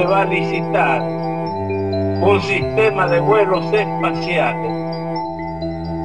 se 0.00 0.06
va 0.06 0.22
a 0.22 0.24
licitar 0.24 1.02
un 1.02 2.40
sistema 2.40 3.06
de 3.06 3.20
vuelos 3.20 3.62
espaciales 3.70 4.72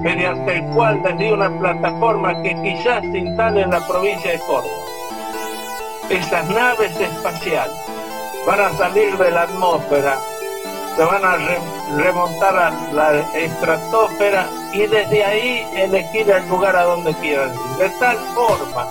mediante 0.01 0.57
el 0.57 0.63
cual 0.73 1.01
desde 1.01 1.33
una 1.33 1.49
plataforma 1.59 2.41
que 2.41 2.61
quizás 2.61 3.01
se 3.03 3.17
instale 3.19 3.61
en 3.61 3.71
la 3.71 3.79
provincia 3.87 4.31
de 4.31 4.39
Córdoba. 4.39 4.75
Esas 6.09 6.49
naves 6.49 6.99
espaciales 6.99 7.77
van 8.45 8.59
a 8.59 8.69
salir 8.73 9.17
de 9.17 9.31
la 9.31 9.43
atmósfera, 9.43 10.17
se 10.97 11.03
van 11.05 11.23
a 11.23 11.37
remontar 11.95 12.57
a 12.57 12.71
la 12.91 13.19
estratosfera 13.33 14.45
y 14.73 14.87
desde 14.87 15.23
ahí 15.23 15.65
elegir 15.73 16.29
el 16.29 16.45
lugar 16.49 16.75
a 16.75 16.83
donde 16.83 17.13
quieran. 17.13 17.53
De 17.79 17.89
tal 17.97 18.17
forma 18.35 18.87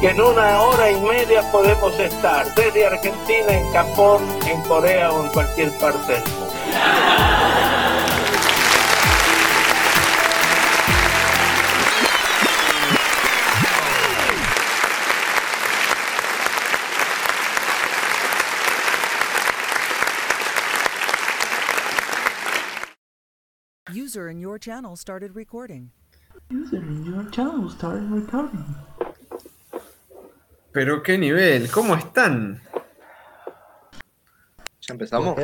que 0.00 0.10
en 0.10 0.20
una 0.20 0.60
hora 0.60 0.90
y 0.90 1.00
media 1.00 1.42
podemos 1.50 1.98
estar 1.98 2.54
desde 2.54 2.86
Argentina, 2.86 3.48
en 3.48 3.72
Japón, 3.72 4.22
en 4.46 4.60
Corea 4.62 5.12
o 5.12 5.24
en 5.24 5.30
cualquier 5.30 5.70
parte 5.78 6.12
del 6.12 6.22
mundo. 6.22 6.44
User 23.94 24.28
in 24.28 24.38
your 24.40 24.58
channel 24.58 24.96
started 24.96 25.34
recording. 25.34 25.90
User 26.50 26.78
in 26.78 27.04
your 27.04 27.24
channel 27.30 27.68
started 27.70 28.10
recording. 28.10 28.64
Pero 30.74 31.04
qué 31.04 31.16
nivel, 31.16 31.70
¿cómo 31.70 31.94
están? 31.94 32.60
¿Ya 34.80 34.92
empezamos? 34.92 35.38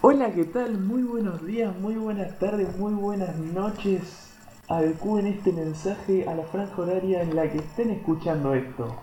Hola, 0.00 0.32
¿qué 0.34 0.46
tal? 0.46 0.78
Muy 0.78 1.02
buenos 1.02 1.46
días, 1.46 1.72
muy 1.76 1.94
buenas 1.94 2.36
tardes, 2.40 2.76
muy 2.76 2.92
buenas 2.92 3.36
noches. 3.36 4.32
Adecúen 4.66 5.28
este 5.28 5.52
mensaje 5.52 6.28
a 6.28 6.34
la 6.34 6.42
franja 6.42 6.82
horaria 6.82 7.22
en 7.22 7.36
la 7.36 7.48
que 7.48 7.58
estén 7.58 7.92
escuchando 7.92 8.52
esto. 8.52 9.00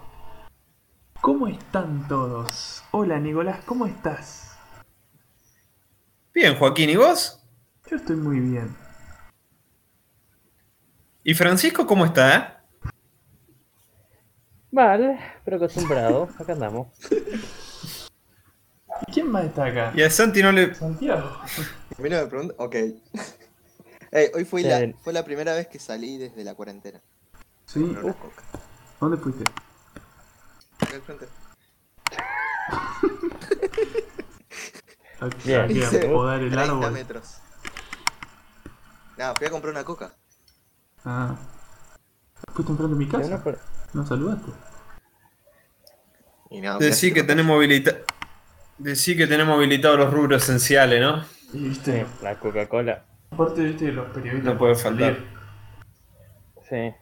¿Cómo 1.22 1.48
están 1.48 2.06
todos? 2.10 2.84
Hola, 2.92 3.18
Nicolás, 3.22 3.62
¿cómo 3.66 3.86
estás? 3.86 4.58
Bien, 6.34 6.58
Joaquín, 6.58 6.90
¿y 6.90 6.98
vos? 6.98 7.42
Yo 7.90 7.96
estoy 7.96 8.18
muy 8.18 8.42
bien. 8.42 8.76
¿Y 11.24 11.34
Francisco 11.34 11.88
cómo 11.88 12.04
está? 12.04 12.55
Vale, 14.76 15.18
pero 15.46 15.56
acostumbrado. 15.56 16.28
Acá 16.38 16.52
andamos. 16.52 16.88
¿Y 19.08 19.12
quién 19.14 19.32
más 19.32 19.46
está 19.46 19.68
acá? 19.68 19.94
Y 19.96 20.02
a 20.02 20.10
Santi 20.10 20.44
no 20.44 20.52
le. 20.52 20.76
Santiago. 20.76 21.30
A 21.98 22.02
mí 22.02 22.10
no 22.10 22.18
me 22.18 22.26
pregunta. 22.28 22.56
Ok. 22.58 22.76
Ey, 24.12 24.32
hoy 24.34 24.44
fue 24.44 24.64
la, 24.64 24.94
fue 25.02 25.14
la 25.14 25.24
primera 25.24 25.54
vez 25.54 25.68
que 25.68 25.80
salí 25.80 26.18
desde 26.18 26.44
la 26.44 26.56
cuarentena. 26.56 27.02
Sí. 27.66 27.96
¿dónde 29.00 29.16
fuiste? 29.16 29.46
Acá 30.82 30.96
al 30.96 31.02
frente. 31.04 31.28
Aquí, 35.22 35.54
a 35.54 36.10
podar 36.10 36.42
el 36.42 36.52
30 36.52 36.64
árbol. 36.64 36.92
metros. 36.92 37.38
Nada, 39.18 39.36
fui 39.36 39.48
a 39.48 39.52
comprar 39.52 39.72
una 39.72 39.86
coca. 39.86 40.14
Ah. 41.06 41.38
¿Fuiste 42.56 42.72
enfrente 42.72 42.94
de 42.94 43.00
mi 43.00 43.08
casa? 43.08 43.30
no, 43.38 43.44
pero- 43.44 43.58
¿No 43.94 44.06
saludaste? 44.06 44.52
Y 46.50 46.62
nada, 46.62 46.80
Decí 46.80 47.14
que 47.14 47.24
tenemos 47.24 47.56
habilita... 47.58 47.98
Decí 48.78 49.16
que 49.16 49.26
tenemos 49.28 49.56
habilitados 49.58 49.98
los 49.98 50.14
rubros 50.14 50.44
esenciales, 50.44 51.00
¿no? 51.02 51.24
Sí, 51.24 51.60
viste, 51.60 52.06
la 52.22 52.38
Coca-Cola. 52.40 53.06
aparte 53.32 53.62
viste 53.64 53.92
los 53.92 54.08
periodistas. 54.12 54.54
No 54.54 54.58
puede 54.60 54.76
faltar. 54.76 55.18
Sí. 56.70 56.94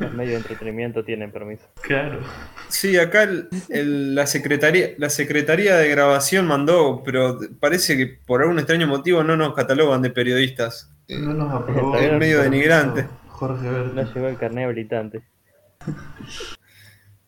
Los 0.00 0.12
medios 0.12 0.32
de 0.34 0.36
entretenimiento 0.38 1.04
tienen 1.04 1.30
permiso. 1.32 1.64
Claro. 1.82 2.20
Sí, 2.68 2.96
acá 2.98 3.24
el- 3.24 3.48
el- 3.68 4.14
la, 4.14 4.26
secretaría, 4.26 4.90
la 4.98 5.10
Secretaría 5.10 5.76
de 5.76 5.88
Grabación 5.88 6.46
mandó, 6.46 7.02
pero 7.04 7.38
parece 7.60 7.96
que 7.96 8.06
por 8.06 8.42
algún 8.42 8.58
extraño 8.58 8.86
motivo 8.86 9.22
no 9.24 9.36
nos 9.36 9.54
catalogan 9.54 10.02
de 10.02 10.10
periodistas. 10.10 10.90
No 11.08 11.32
nos 11.34 11.52
aprobó. 11.62 11.96
Es 11.96 12.02
el 12.04 12.18
medio 12.18 12.38
permiso 12.42 13.04
Jorge 13.38 13.64
No 13.66 13.72
Verde. 13.72 14.04
llegó 14.14 14.28
el 14.28 14.36
carnet 14.38 14.64
habilitante. 14.64 15.22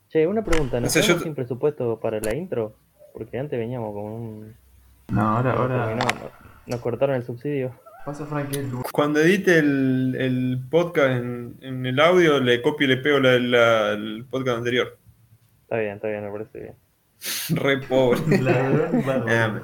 Che, 0.09 0.27
una 0.27 0.43
pregunta, 0.43 0.81
¿nos 0.81 0.91
O 0.91 0.93
sea, 0.93 1.03
yo 1.03 1.21
sin 1.21 1.35
presupuesto 1.35 1.99
para 2.01 2.21
la 2.21 2.35
intro? 2.35 2.75
Porque 3.15 3.39
antes 3.39 3.59
veníamos 3.59 3.93
con 3.95 4.05
un... 4.05 4.55
No, 5.09 5.21
ahora, 5.37 5.53
ahora. 5.53 5.95
no- 5.95 6.31
nos 6.67 6.81
cortaron 6.81 7.17
el 7.17 7.23
subsidio. 7.25 7.75
Pasa 8.05 8.27
Frank. 8.27 8.49
Cuando 8.93 9.21
edite 9.21 9.59
el, 9.59 10.17
el 10.19 10.61
podcast 10.71 11.11
en, 11.11 11.57
en 11.61 11.85
el 11.87 12.01
audio, 12.01 12.41
le 12.41 12.63
copio 12.63 12.87
y 12.87 12.89
le 12.91 12.97
pego 12.97 13.19
la- 13.21 13.39
la- 13.39 13.93
el 13.93 14.25
podcast 14.31 14.59
anterior. 14.59 14.99
Está 15.63 15.77
bien, 15.79 15.95
está 15.97 16.09
bien, 16.09 16.25
me 16.25 16.31
parece 16.31 16.59
bien. 16.61 16.75
Re 17.57 17.79
pobre. 17.87 18.21
Bárbaro. 19.07 19.27
Ah, 19.29 19.61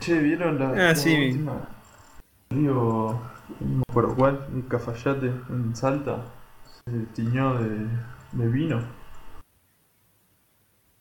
Che, 0.00 0.18
¿vieron 0.18 0.58
la, 0.58 0.70
Ah, 0.70 0.74
la 0.74 0.94
sí. 0.96 1.14
última? 1.28 1.68
Río, 2.50 3.20
no 3.60 3.76
me 3.76 3.82
acuerdo 3.88 4.16
cuál, 4.16 4.46
el 4.54 4.66
Cafayate 4.68 5.26
en 5.26 5.74
Salta, 5.76 6.24
se 6.84 6.98
tiñó 7.14 7.54
de, 7.54 7.86
de 8.32 8.48
vino. 8.48 8.80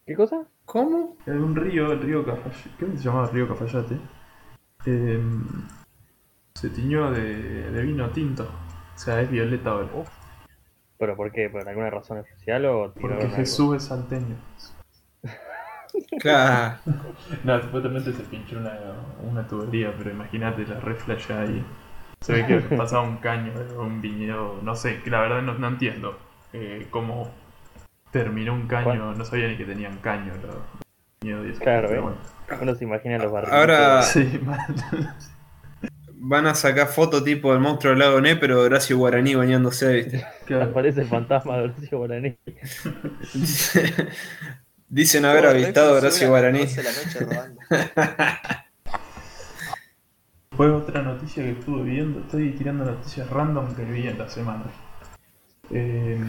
¿Qué 0.05 0.15
cosa? 0.15 0.45
¿Cómo? 0.65 1.15
Hay 1.27 1.33
un 1.33 1.55
río, 1.55 1.91
el 1.91 2.01
río 2.01 2.25
Cafayate, 2.25 2.69
que 2.77 2.97
se 2.97 3.03
llama 3.03 3.27
río 3.27 3.47
Cafayate, 3.47 3.97
eh, 4.85 5.23
se 6.55 6.69
tiñó 6.69 7.11
de, 7.11 7.71
de 7.71 7.81
vino 7.83 8.09
tinto. 8.09 8.43
O 8.95 8.97
sea, 8.97 9.21
es 9.21 9.31
violeta 9.31 9.71
ahora. 9.71 9.89
¿Pero 10.97 11.15
por 11.15 11.31
qué? 11.31 11.49
¿Por 11.49 11.67
alguna 11.67 11.89
razón 11.89 12.19
especial 12.19 12.65
o 12.65 12.93
Porque 12.93 13.23
algo? 13.23 13.35
Jesús 13.35 13.75
es 13.77 13.83
salteño. 13.83 14.35
Claro. 16.21 16.77
No, 17.43 17.61
supuestamente 17.61 18.13
se 18.13 18.23
pinchó 18.23 18.57
una, 18.57 18.77
una 19.29 19.45
tubería, 19.45 19.93
pero 19.97 20.11
imagínate 20.11 20.65
la 20.65 20.79
reflash 20.79 21.31
ahí. 21.31 21.65
Se 22.21 22.33
ve 22.33 22.45
que 22.45 22.59
pasaba 22.75 23.01
un 23.03 23.17
caño 23.17 23.51
de 23.53 23.77
un 23.77 24.01
viñedo, 24.01 24.59
no 24.61 24.75
sé, 24.75 25.01
que 25.03 25.09
la 25.09 25.21
verdad 25.21 25.41
no, 25.41 25.55
no 25.55 25.67
entiendo 25.67 26.19
eh, 26.53 26.85
cómo 26.91 27.31
terminó 28.11 28.53
un 28.53 28.67
caño, 28.67 29.13
no 29.15 29.25
sabía 29.25 29.47
ni 29.47 29.57
que 29.57 29.65
tenían 29.65 29.97
caño 29.99 30.33
los 30.35 30.55
viñedos 31.21 31.47
y 31.47 31.49
eso. 31.51 31.59
Claro, 31.61 31.87
pero 31.89 31.99
¿eh? 31.99 32.03
bueno. 32.03 32.17
Uno 32.61 32.75
se 32.75 32.83
imagina 32.83 33.17
los 33.17 33.31
barrios. 33.31 33.51
Ahora 33.53 34.01
Sí, 34.03 34.39
van 36.13 36.45
a 36.45 36.53
sacar 36.53 36.87
foto 36.89 37.23
tipo 37.23 37.51
del 37.51 37.61
monstruo 37.61 37.91
del 37.91 37.99
lago 37.99 38.21
Ness, 38.21 38.37
pero 38.39 38.61
Horacio 38.61 38.97
Guaraní 38.97 39.33
bañándose, 39.35 39.93
¿viste? 39.93 40.25
Claro. 40.45 40.65
Aparece 40.65 41.01
el 41.01 41.07
fantasma 41.07 41.57
de 41.57 41.63
Horacio 41.63 41.97
Guaraní. 41.97 42.37
Dicen 44.89 45.25
haber 45.25 45.45
Oh, 45.45 45.49
avistado 45.49 45.95
a 45.95 45.97
Horacio 45.97 46.27
Guaraní. 46.29 46.59
12 46.59 46.75
de 46.75 46.83
la 46.83 46.91
noche 46.91 47.19
robando. 47.21 47.61
Fue 50.61 50.69
otra 50.69 51.01
noticia 51.01 51.41
que 51.41 51.53
estuve 51.53 51.81
viendo, 51.81 52.19
estoy 52.19 52.51
tirando 52.51 52.85
noticias 52.85 53.27
random 53.31 53.73
que 53.73 53.83
vi 53.83 54.07
en 54.07 54.19
la 54.19 54.29
semana. 54.29 54.65
Eh, 55.71 56.23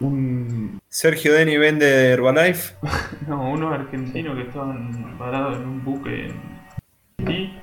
un, 0.00 0.80
Sergio 0.88 1.34
Deni 1.34 1.58
vende 1.58 2.12
Herbalife. 2.12 2.76
no, 3.28 3.50
unos 3.50 3.74
argentinos 3.74 4.36
que 4.36 4.44
estaban 4.44 5.18
varados 5.18 5.58
en 5.58 5.66
un 5.66 5.84
buque 5.84 6.32
en 7.18 7.30
y 7.30 7.60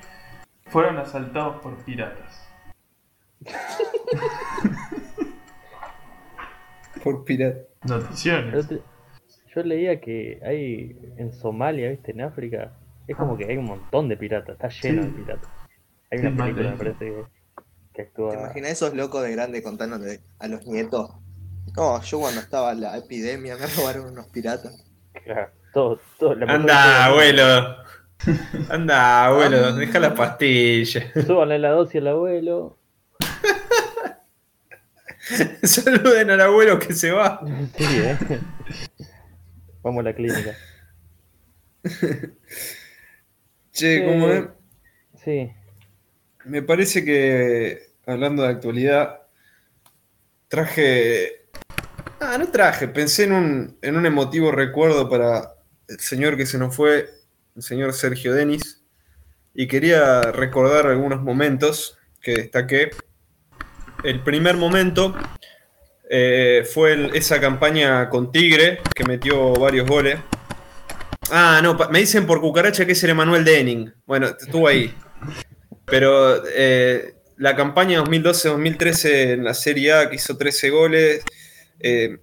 fueron 0.68 1.00
asaltados 1.00 1.60
por 1.64 1.76
piratas. 1.78 2.48
Por 7.04 7.26
pirata. 7.26 7.62
El 7.84 7.90
Noticiones. 7.90 8.70
Yo 9.56 9.64
leía 9.64 10.00
que 10.00 10.40
hay 10.46 10.96
en 11.18 11.34
Somalia, 11.34 11.90
¿viste? 11.90 12.12
En 12.12 12.22
África, 12.22 12.74
es 13.08 13.18
como 13.18 13.36
que 13.36 13.46
hay 13.46 13.58
un 13.58 13.66
montón 13.66 14.08
de 14.08 14.18
piratas, 14.18 14.54
está 14.54 14.68
lleno 14.68 15.02
Sí. 15.02 15.10
de 15.10 15.16
piratas. 15.16 15.55
Hay 16.16 16.22
Sí, 16.22 16.28
una 16.28 16.36
mal 16.36 16.56
película, 16.56 16.70
me 16.70 16.76
eso. 16.76 16.78
parece, 16.78 17.00
que, 17.00 17.24
que 17.94 18.02
actúa. 18.04 18.32
¿Te 18.32 18.38
imaginas 18.38 18.72
esos 18.72 18.94
locos 18.96 19.24
de 19.24 19.32
grande 19.32 19.62
contándole 19.64 20.22
a 20.40 20.48
los 20.48 20.66
nietos? 20.66 21.12
No, 21.76 22.02
yo 22.02 22.20
cuando 22.20 22.42
estaba 22.42 22.74
la 22.74 22.98
epidemia 22.98 23.58
me 23.58 23.68
robaron 23.78 24.08
unos 24.08 24.28
piratas. 24.28 24.86
Claro, 25.24 25.52
todo, 25.74 26.00
todo, 26.20 26.36
la 26.36 26.54
Anda, 26.54 27.06
abuelo. 27.06 27.76
Anda, 28.70 29.26
abuelo, 29.26 29.74
deja 29.76 30.00
la 30.00 30.14
pastilla. 30.16 31.12
Súbanle 31.26 31.60
la 31.60 31.70
dosis 31.72 32.02
al 32.02 32.08
abuelo. 32.08 32.78
Saluden 35.64 36.30
al 36.32 36.42
abuelo 36.42 36.80
que 36.80 36.94
se 36.94 37.12
va. 37.12 37.42
Sí, 37.78 37.84
¿eh? 37.84 38.18
Vamos 39.84 40.02
a 40.02 40.04
la 40.04 40.14
clínica. 40.16 40.54
Che, 43.74 44.06
como 44.06 44.30
Eh, 44.30 44.50
Sí, 45.24 45.52
me 46.46 46.62
parece 46.62 47.04
que, 47.04 47.90
hablando 48.06 48.44
de 48.44 48.50
actualidad, 48.50 49.22
traje... 50.48 51.48
Ah, 52.20 52.38
no 52.38 52.48
traje, 52.50 52.88
pensé 52.88 53.26
en 53.26 53.34
un, 53.34 53.78
en 53.82 53.98
un 53.98 54.06
emotivo 54.06 54.52
recuerdo 54.52 55.10
para, 55.10 55.56
el 55.88 56.00
señor 56.00 56.38
que 56.38 56.46
se 56.46 56.58
nos 56.58 56.76
fue, 56.76 57.10
el 57.56 57.62
señor 57.62 57.94
Sergio 57.94 58.34
Denis, 58.34 58.84
y 59.54 59.68
quería 59.68 60.22
recordar 60.22 60.88
algunos 60.88 61.22
momentos 61.22 61.98
que 62.22 62.34
destaqué. 62.34 62.92
El 64.04 64.24
primer 64.24 64.58
momento 64.58 65.16
eh, 66.10 66.68
fue 66.74 67.12
esa 67.18 67.40
campaña 67.40 68.10
con 68.10 68.32
Tigre, 68.32 68.80
que 68.94 69.04
metió 69.06 69.54
varios 69.54 69.88
goles. 69.88 70.20
Ah, 71.32 71.60
no, 71.64 71.76
me 71.90 72.00
dicen 72.00 72.26
por 72.28 72.42
cucaracha 72.42 72.86
que 72.86 72.92
es 72.92 73.04
el 73.04 73.12
Emanuel 73.12 73.44
Denning. 73.44 73.94
Bueno, 74.06 74.28
estuvo 74.28 74.68
ahí. 74.68 74.94
Pero 75.86 76.44
eh, 76.48 77.16
la 77.38 77.56
campaña 77.56 78.04
2012-2013 78.04 79.10
en 79.34 79.44
la 79.44 79.54
Serie 79.54 79.94
A, 79.94 80.10
que 80.10 80.16
hizo 80.16 80.38
13 80.38 80.70
goles, 80.70 81.24
eh, 81.80 82.18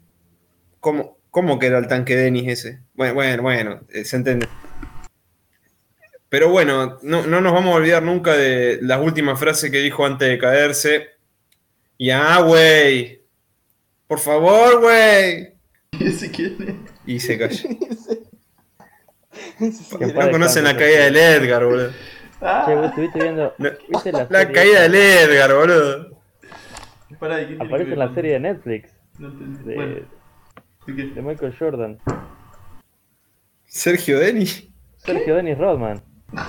¿cómo, 0.81 1.19
cómo 1.31 1.59
que 1.59 1.67
era 1.67 1.79
el 1.79 1.87
tanque 1.87 2.17
Denis 2.17 2.49
ese? 2.49 2.81
Bueno, 2.95 3.15
bueno, 3.15 3.43
bueno, 3.43 3.81
eh, 3.91 4.05
se 4.05 4.17
entiende. 4.17 4.49
Pero 6.29 6.49
bueno, 6.49 6.99
no, 7.03 7.27
no 7.27 7.41
nos 7.41 7.53
vamos 7.53 7.75
a 7.75 7.77
olvidar 7.77 8.03
nunca 8.03 8.35
de 8.35 8.79
las 8.81 9.01
últimas 9.01 9.39
frases 9.39 9.71
que 9.71 9.79
dijo 9.79 10.07
antes 10.07 10.29
de 10.29 10.39
caerse. 10.39 11.09
Y 11.99 12.11
ah, 12.11 12.41
güey. 12.41 13.23
Por 14.07 14.19
favor, 14.19 14.81
güey. 14.81 15.53
Y 17.07 17.21
se 17.21 17.39
cayó. 17.39 17.69
No 19.61 20.31
conocen 20.31 20.65
la 20.65 20.77
caída 20.77 21.05
del 21.05 21.17
Edgar, 21.17 21.65
boludo. 21.65 21.93
Che, 22.67 22.75
vos 22.75 22.87
estuviste 22.87 23.19
viendo. 23.23 23.55
No, 23.59 23.71
¿Viste 23.89 24.11
la, 24.13 24.27
La 24.29 24.41
serie 24.41 24.53
caída 24.55 24.81
del 24.83 24.95
Edgar, 24.97 25.55
boludo. 25.55 26.21
Pará, 27.21 27.41
¿y 27.41 27.47
qué 27.47 27.47
tiene 27.55 27.59
que 27.59 27.67
Aparece 27.69 27.93
en 27.93 27.99
la 27.99 28.07
con- 28.07 28.15
serie 28.17 28.33
de 28.33 28.41
Netflix 28.41 28.95
No 29.19 29.29
entendí. 29.29 29.65
de, 29.65 29.75
Bueno, 29.77 29.95
¿de 30.87 30.97
qué? 30.97 31.05
de 31.15 31.23
Michael 31.23 31.57
Jordan. 31.59 31.99
Sergio 33.67 34.19
Denis. 34.19 34.69
Sergio 34.99 35.37
Dennis 35.37 35.59
Rodman. 35.59 36.03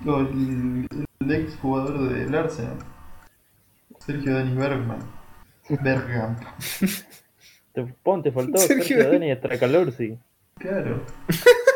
No, 0.00 0.20
el, 0.20 0.86
el 1.20 1.32
ex 1.32 1.56
jugador 1.56 2.08
del 2.08 2.32
Arsenal. 2.34 2.78
Sergio 3.98 4.32
Dani 4.34 4.54
Bergman. 4.54 5.00
Bergam. 5.82 6.36
Te, 7.72 7.82
pon, 8.02 8.22
te 8.22 8.30
faltó 8.32 8.58
Sergio 8.58 8.96
Sergio 8.96 9.10
Dennis 9.10 9.38
Stracalursi. 9.38 10.18
Claro. 10.58 11.02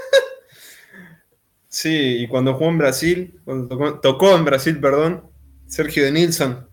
Sí, 1.72 2.18
y 2.18 2.28
cuando 2.28 2.52
jugó 2.52 2.68
en 2.68 2.76
Brasil, 2.76 3.40
cuando 3.46 3.66
tocó, 3.66 3.98
tocó 3.98 4.36
en 4.36 4.44
Brasil, 4.44 4.78
perdón, 4.78 5.22
Sergio 5.66 6.04
de 6.04 6.12
Nilsson. 6.12 6.68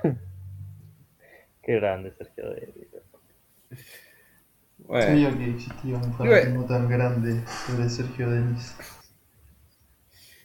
Qué 1.62 1.74
grande 1.74 2.14
Sergio 2.16 2.50
Dennis. 2.50 2.86
Bueno, 4.78 5.04
Sabía 5.04 5.36
que 5.36 5.50
existía 5.50 5.96
un 5.96 6.14
fanatismo 6.14 6.64
tan 6.66 6.88
grande 6.88 7.42
sobre 7.66 7.90
Sergio 7.90 8.30
Denis. 8.30 8.76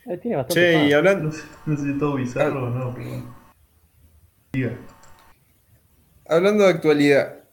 Eh, 0.08 0.18
tiene 0.18 0.38
bastante 0.38 0.60
che, 0.60 0.88
y 0.88 0.94
hablando, 0.94 1.26
No 1.26 1.32
sé, 1.32 1.44
no 1.68 1.78
sé 1.78 1.84
si 1.84 1.92
es 1.92 2.00
todo 2.00 2.16
bizarro 2.16 2.66
o 2.66 2.70
no, 2.72 2.96
pero 2.96 3.10
bueno. 3.10 3.36
Diga. 4.54 4.76
hablando 6.28 6.64
de 6.64 6.70
actualidad, 6.72 7.44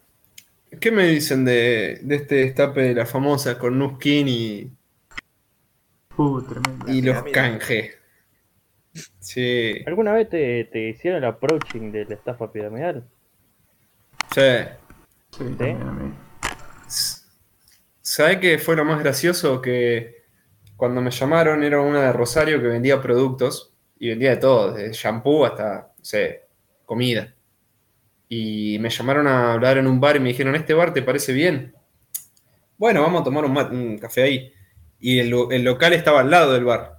¿qué 0.80 0.90
me 0.90 1.06
dicen 1.06 1.44
de, 1.44 2.00
de 2.02 2.16
este 2.16 2.36
destape 2.36 2.80
de 2.80 2.94
la 2.94 3.04
famosa 3.04 3.58
con 3.58 3.78
Nuskin 3.78 4.26
y, 4.26 4.79
Uh, 6.16 6.42
tremendo. 6.42 6.86
y 6.86 7.02
los 7.02 7.22
pirámide. 7.22 7.32
canje? 7.32 7.94
Sí, 9.18 9.74
¿Alguna 9.84 10.12
vez 10.14 10.30
te, 10.30 10.64
te 10.64 10.88
hicieron 10.88 11.22
el 11.22 11.28
approaching 11.28 11.92
de 11.92 12.06
la 12.06 12.14
estafa 12.14 12.50
piramidal? 12.50 13.10
sí. 14.34 14.40
Sí, 15.30 15.44
también 15.56 15.88
a 15.88 15.92
mí. 15.92 16.14
¿Sabe 18.02 18.40
qué 18.40 18.58
fue 18.58 18.76
lo 18.76 18.84
más 18.84 19.00
gracioso? 19.00 19.60
Que 19.60 20.24
cuando 20.76 21.00
me 21.00 21.10
llamaron 21.10 21.62
era 21.62 21.80
una 21.80 22.02
de 22.02 22.12
Rosario 22.12 22.60
que 22.60 22.66
vendía 22.68 23.00
productos 23.00 23.74
y 23.98 24.08
vendía 24.08 24.30
de 24.30 24.36
todo, 24.38 24.72
desde 24.72 24.92
shampoo 24.92 25.44
hasta, 25.44 25.92
no 25.98 26.04
sé, 26.04 26.46
comida. 26.84 27.34
Y 28.28 28.78
me 28.80 28.90
llamaron 28.90 29.26
a 29.26 29.52
hablar 29.52 29.78
en 29.78 29.86
un 29.86 30.00
bar 30.00 30.16
y 30.16 30.20
me 30.20 30.28
dijeron, 30.30 30.54
¿este 30.54 30.74
bar 30.74 30.92
te 30.94 31.02
parece 31.02 31.32
bien? 31.32 31.74
Bueno, 32.78 33.02
vamos 33.02 33.20
a 33.20 33.24
tomar 33.24 33.44
un, 33.44 33.56
un 33.56 33.98
café 33.98 34.22
ahí. 34.22 34.52
Y 35.00 35.18
el, 35.18 35.30
lo- 35.30 35.50
el 35.50 35.64
local 35.64 35.92
estaba 35.92 36.20
al 36.20 36.30
lado 36.30 36.52
del 36.52 36.64
bar. 36.64 36.98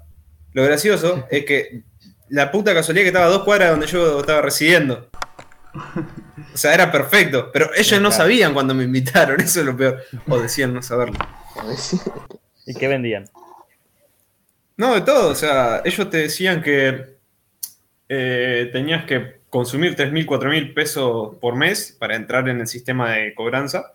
Lo 0.53 0.63
gracioso 0.63 1.25
es 1.29 1.45
que 1.45 1.83
la 2.29 2.51
puta 2.51 2.73
casualidad 2.73 3.03
que 3.03 3.07
estaba 3.09 3.25
a 3.25 3.29
dos 3.29 3.43
cuadras 3.43 3.67
de 3.67 3.71
donde 3.71 3.87
yo 3.87 4.19
estaba 4.19 4.41
residiendo. 4.41 5.09
O 6.53 6.57
sea, 6.57 6.73
era 6.73 6.91
perfecto. 6.91 7.49
Pero 7.53 7.69
ellos 7.75 8.01
no 8.01 8.11
sabían 8.11 8.53
cuando 8.53 8.73
me 8.73 8.83
invitaron, 8.83 9.39
eso 9.39 9.59
es 9.61 9.65
lo 9.65 9.75
peor. 9.77 10.01
O 10.27 10.39
decían 10.39 10.73
no 10.73 10.81
saberlo. 10.81 11.17
¿Y 12.65 12.73
qué 12.73 12.87
vendían? 12.87 13.29
No, 14.77 14.95
de 14.95 15.01
todo. 15.01 15.29
O 15.31 15.35
sea, 15.35 15.81
ellos 15.85 16.09
te 16.09 16.17
decían 16.17 16.61
que 16.61 17.17
eh, 18.09 18.69
tenías 18.73 19.05
que 19.05 19.41
consumir 19.49 19.95
3.000, 19.95 20.25
4.000 20.25 20.73
pesos 20.73 21.35
por 21.39 21.55
mes 21.55 21.95
para 21.99 22.15
entrar 22.15 22.47
en 22.49 22.61
el 22.61 22.67
sistema 22.67 23.11
de 23.11 23.33
cobranza. 23.35 23.93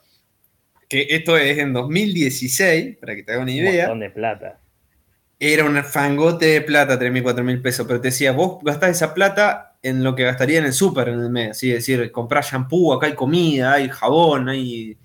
Que 0.89 1.07
esto 1.11 1.37
es 1.37 1.59
en 1.59 1.73
2016, 1.73 2.97
para 2.99 3.15
que 3.17 3.23
te 3.23 3.33
haga 3.33 3.43
una 3.43 3.53
Un 3.53 3.59
idea. 3.59 3.85
montón 3.89 4.01
de 4.01 4.11
plata. 4.11 4.61
Era 5.39 5.65
un 5.65 5.83
fangote 5.85 6.47
de 6.47 6.61
plata, 6.63 6.99
3.000, 6.99 7.23
4.000 7.23 7.63
pesos. 7.63 7.87
Pero 7.87 8.01
te 8.01 8.09
decía, 8.09 8.33
vos 8.33 8.59
gastás 8.63 8.91
esa 8.91 9.13
plata 9.13 9.75
en 9.83 10.03
lo 10.03 10.15
que 10.15 10.25
gastaría 10.25 10.59
en 10.59 10.65
el 10.65 10.73
súper 10.73 11.09
en 11.09 11.21
el 11.21 11.31
mes. 11.31 11.51
Así 11.51 11.71
es 11.71 11.87
decir, 11.87 12.11
comprás 12.11 12.51
shampoo, 12.51 12.93
acá 12.95 13.07
hay 13.07 13.15
comida, 13.15 13.75
hay 13.75 13.89
jabón, 13.89 14.49
hay. 14.49 14.97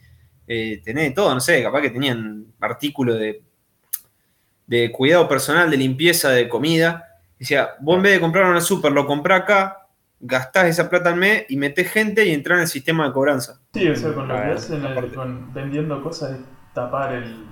Eh, 0.47 0.81
tenés 0.83 1.13
todo, 1.13 1.33
no 1.33 1.39
sé, 1.39 1.63
capaz 1.63 1.81
que 1.81 1.89
tenían 1.91 2.45
artículos 2.59 3.17
de, 3.19 3.41
de 4.67 4.91
cuidado 4.91 5.27
personal, 5.27 5.69
de 5.69 5.77
limpieza, 5.77 6.29
de 6.29 6.47
comida. 6.49 7.19
Decía, 7.39 7.71
vos 7.79 7.97
en 7.97 8.03
vez 8.03 8.13
de 8.13 8.19
comprar 8.19 8.49
en 8.49 8.55
el 8.55 8.61
súper, 8.61 8.91
lo 8.91 9.05
comprás 9.05 9.41
acá, 9.41 9.80
gastás 10.23 10.65
esa 10.65 10.89
plata 10.89 11.09
al 11.09 11.15
mes 11.17 11.45
y 11.49 11.57
metés 11.57 11.91
gente 11.91 12.25
y 12.25 12.33
entrás 12.33 12.57
en 12.57 12.61
el 12.63 12.67
sistema 12.67 13.07
de 13.07 13.11
cobranza. 13.13 13.59
Sí, 13.73 13.87
o 13.89 13.95
sea, 13.95 14.13
con 14.13 14.27
lo 14.27 14.35
que 14.35 14.39
hacen 14.41 14.85
el- 14.85 14.97
aparte- 14.97 15.15
con, 15.15 15.53
vendiendo 15.53 16.01
cosas 16.03 16.31
es 16.31 16.39
tapar 16.73 17.13
el, 17.13 17.45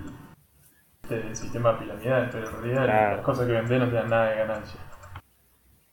el 1.10 1.36
sistema 1.36 1.77
piramidal, 1.80 2.30
pero 2.31 2.48
en 2.50 2.56
realidad 2.56 2.83
Claro. 2.86 3.16
las 3.18 3.25
cosas 3.25 3.48
que 3.48 3.54
venden 3.54 3.80
no 3.80 3.89
te 3.89 3.95
dan 3.95 4.10
nada 4.10 4.30
de 4.30 4.36
ganancia. 4.38 4.80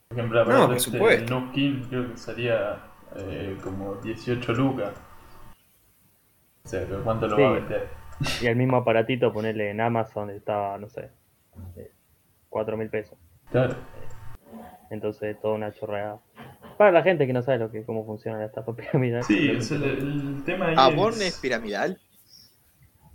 Por 0.09 0.19
ejemplo, 0.19 0.45
No, 0.45 0.67
por 0.69 0.77
este, 0.77 0.91
supuesto. 0.91 1.35
el 1.39 1.45
Nuskin 1.45 1.85
creo 1.89 2.11
que 2.13 2.17
salía 2.17 2.79
eh, 3.17 3.57
como 3.63 3.95
18 3.97 4.53
lucas. 4.53 4.93
O 6.65 6.69
sea, 6.69 6.85
pero 6.87 7.03
¿cuánto 7.03 7.27
lo 7.29 7.37
Sí. 7.37 7.43
va 7.43 7.49
a 7.49 7.53
vender? 7.53 7.89
Y 8.43 8.47
el 8.47 8.57
mismo 8.57 8.77
aparatito 8.79 9.33
ponerle 9.33 9.71
en 9.71 9.81
Amazon 9.81 10.31
estaba, 10.31 10.79
no 10.79 10.89
sé, 10.89 11.11
eh, 11.77 11.93
4 12.49 12.77
mil 12.77 12.89
pesos. 12.89 13.19
Claro. 13.51 13.75
Entonces, 14.91 15.39
toda 15.41 15.55
una 15.55 15.73
chorreada. 15.73 16.19
Para 16.77 16.93
la 16.93 17.03
gente 17.03 17.27
que 17.27 17.33
no 17.33 17.43
sabe 17.43 17.59
lo 17.59 17.71
que 17.71 17.85
cómo 17.85 18.05
funciona 18.05 18.39
la 18.39 18.47
estafa 18.47 18.73
piramidal. 18.77 19.25
Sí, 19.25 19.51
es 19.51 19.71
el, 19.71 19.83
el 19.85 20.43
tema 20.45 20.67
ahí 20.69 20.75
¿Avon 20.79 21.15
es- 21.15 21.21
es 21.23 21.39
piramidal? 21.39 21.99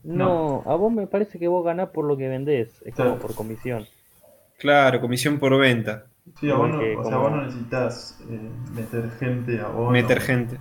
No, 0.04 0.64
a 0.66 0.76
vos 0.76 0.92
me 0.92 1.06
parece 1.06 1.38
que 1.38 1.48
vos 1.48 1.64
ganás 1.64 1.90
por 1.90 2.06
lo 2.06 2.18
que 2.18 2.28
vendés, 2.28 2.82
es 2.86 2.96
como 2.96 3.20
por 3.20 3.36
comisión. 3.36 3.86
Claro, 4.58 5.00
comisión 5.00 5.38
por 5.38 5.56
venta, 5.60 6.06
Sí, 6.40 6.50
a 6.50 6.56
vos 6.56 6.70
no, 6.70 6.80
que 6.80 6.96
o 6.96 7.04
sea, 7.04 7.18
vos 7.18 7.32
no 7.32 7.44
necesitas 7.44 8.20
eh, 8.30 8.50
meter 8.74 9.12
gente 9.12 9.60
a 9.60 9.68
vos. 9.68 9.92
meter 9.92 10.20
gente. 10.22 10.58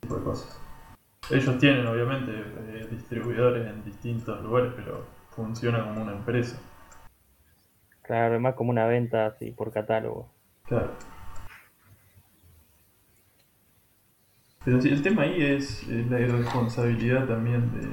tipo 0.00 0.16
de 0.16 0.24
cosas. 0.24 0.58
Ellos 1.30 1.58
tienen, 1.58 1.86
obviamente, 1.86 2.30
eh, 2.32 2.86
distribuidores 2.90 3.66
en 3.66 3.84
distintos 3.84 4.42
lugares, 4.42 4.72
pero 4.74 5.04
funciona 5.30 5.82
como 5.84 6.02
una 6.02 6.12
empresa. 6.12 6.58
Claro, 8.02 8.34
es 8.36 8.40
más 8.40 8.54
como 8.54 8.70
una 8.70 8.86
venta 8.86 9.26
así 9.26 9.50
por 9.50 9.70
catálogo. 9.72 10.28
Claro. 10.66 10.92
Pero 14.64 14.80
sí, 14.80 14.90
el 14.90 15.02
tema 15.02 15.22
ahí 15.22 15.42
es, 15.42 15.86
la 15.88 16.20
irresponsabilidad 16.20 17.26
también 17.26 17.72
de 17.80 17.88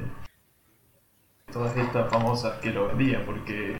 todas 1.51 1.75
estas 1.75 2.09
famosas 2.11 2.59
que 2.59 2.71
lo 2.71 2.87
vendían, 2.87 3.23
porque 3.25 3.79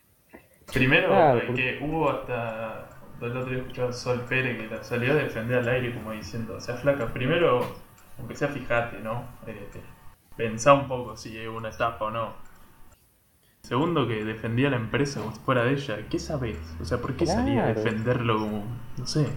primero 0.74 1.10
Claro, 1.10 1.42
porque- 1.46 1.78
que 1.80 1.86
hubo 1.86 2.10
hasta 2.10 2.90
el 3.22 3.38
otro 3.38 3.46
día 3.52 3.60
escuchaba 3.60 3.92
Sol 3.94 4.22
Pérez 4.28 4.58
que 4.58 4.76
la 4.76 4.84
salió 4.84 5.12
a 5.12 5.16
defender 5.16 5.60
al 5.60 5.68
aire 5.70 5.94
como 5.94 6.12
diciendo, 6.14 6.56
o 6.56 6.62
sea, 6.62 6.76
flaca, 6.78 7.14
primero, 7.14 7.60
aunque 8.18 8.36
sea 8.36 8.48
fijate, 8.48 9.00
¿no? 9.02 9.24
Eh, 9.46 9.70
pensá 10.36 10.74
un 10.74 10.88
poco 10.88 11.16
si 11.16 11.38
es 11.38 11.48
una 11.48 11.70
estafa 11.70 12.06
o 12.06 12.12
no. 12.12 12.34
Segundo, 13.62 14.08
que 14.08 14.24
defendía 14.24 14.70
a 14.70 14.72
la 14.72 14.78
empresa 14.78 15.20
como 15.20 15.34
si 15.36 15.40
fuera 15.42 15.64
de 15.66 15.74
ella. 15.74 15.98
¿Qué 16.10 16.18
sabés? 16.18 16.58
O 16.82 16.86
sea, 16.86 17.00
¿por 17.00 17.14
qué 17.16 17.26
salía 17.28 17.66
a 17.66 17.68
defenderlo 17.68 18.40
como, 18.40 18.64
no 18.98 19.06
sé, 19.06 19.28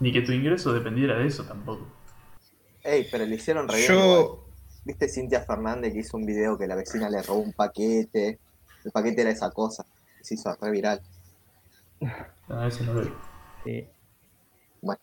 ni 0.00 0.12
que 0.12 0.22
tu 0.22 0.32
ingreso 0.32 0.72
dependiera 0.72 1.18
de 1.18 1.26
eso 1.26 1.44
tampoco? 1.44 1.86
Ey, 2.86 3.06
pero 3.10 3.26
le 3.26 3.34
hicieron 3.34 3.68
re 3.68 3.76
bien 3.78 3.92
igual. 3.92 4.06
Yo, 4.20 4.42
¿Viste 4.84 5.08
Cintia 5.08 5.40
Fernández 5.40 5.92
que 5.92 5.98
hizo 6.00 6.16
un 6.16 6.24
video 6.24 6.56
que 6.56 6.66
la 6.68 6.76
vecina 6.76 7.10
le 7.10 7.20
robó 7.22 7.40
un 7.40 7.52
paquete? 7.52 8.38
El 8.84 8.92
paquete 8.92 9.22
era 9.22 9.30
esa 9.30 9.50
cosa. 9.50 9.84
Se 10.22 10.34
hizo 10.34 10.54
re 10.60 10.70
viral. 10.70 11.00
Ah, 12.48 12.68
eso 12.68 12.84
no 12.84 12.94
veo. 12.94 13.12
Sí. 13.64 13.88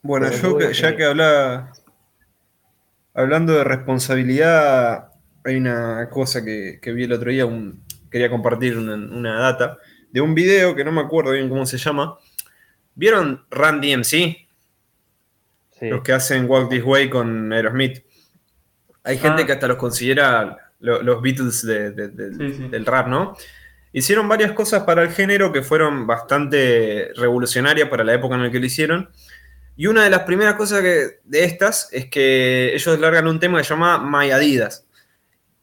Bueno, 0.02 0.32
yo 0.32 0.58
que- 0.58 0.74
ya 0.74 0.92
que- 0.92 0.96
que 0.98 1.04
habla, 1.06 1.74
hablando 3.14 3.52
de 3.54 3.64
responsabilidad, 3.66 5.10
hay 5.44 5.58
una 5.58 6.10
cosa 6.10 6.44
que, 6.46 6.80
que 6.82 6.94
vi 6.94 7.04
el 7.04 7.12
otro 7.12 7.32
día, 7.32 7.46
un- 7.46 7.84
quería 8.10 8.30
compartir 8.30 8.78
una, 8.78 8.94
una 8.96 9.40
data, 9.42 9.78
de 10.10 10.22
un 10.22 10.34
video 10.34 10.74
que 10.76 10.86
no 10.86 10.94
me 10.94 11.02
acuerdo 11.02 11.32
bien 11.32 11.50
cómo 11.50 11.66
se 11.66 11.78
llama. 11.78 12.18
¿Vieron 12.96 13.46
Run 13.50 13.82
DMC? 13.82 14.43
Sí. 15.84 15.90
Los 15.90 16.02
que 16.02 16.14
hacen 16.14 16.50
Walk 16.50 16.70
This 16.70 16.84
Way 16.84 17.10
con 17.10 17.52
Aerosmith. 17.52 18.04
Hay 19.04 19.18
gente 19.18 19.42
Ah. 19.42 19.46
que 19.46 19.52
hasta 19.52 19.68
los 19.68 19.76
considera 19.76 20.58
lo- 20.80 21.02
los 21.04 21.22
Beatles 21.22 21.66
de- 21.66 21.92
de- 21.92 22.08
de- 22.08 22.34
Sí, 22.52 22.58
sí. 22.58 22.68
del 22.70 22.86
rap, 22.86 23.08
¿no? 23.08 23.36
Hicieron 23.92 24.30
varias 24.30 24.54
cosas 24.54 24.84
para 24.84 25.02
el 25.04 25.10
género 25.10 25.52
que 25.52 25.62
fueron 25.62 26.08
bastante 26.08 27.12
revolucionarias 27.18 27.90
para 27.90 28.04
la 28.06 28.14
época 28.14 28.36
en 28.36 28.44
la 28.44 28.50
que 28.52 28.60
lo 28.62 28.66
hicieron. 28.66 29.10
Y 29.76 29.88
una 29.88 30.04
de 30.06 30.10
las 30.10 30.22
primeras 30.22 30.54
cosas 30.56 30.82
que- 30.82 31.20
de 31.26 31.44
estas 31.44 31.90
es 31.92 32.06
que 32.06 32.74
ellos 32.74 32.98
largan 33.00 33.28
un 33.28 33.40
tema 33.42 33.58
que 33.58 33.64
se 33.66 33.72
llama 33.72 33.98
My 34.00 34.32
Adidas, 34.32 34.88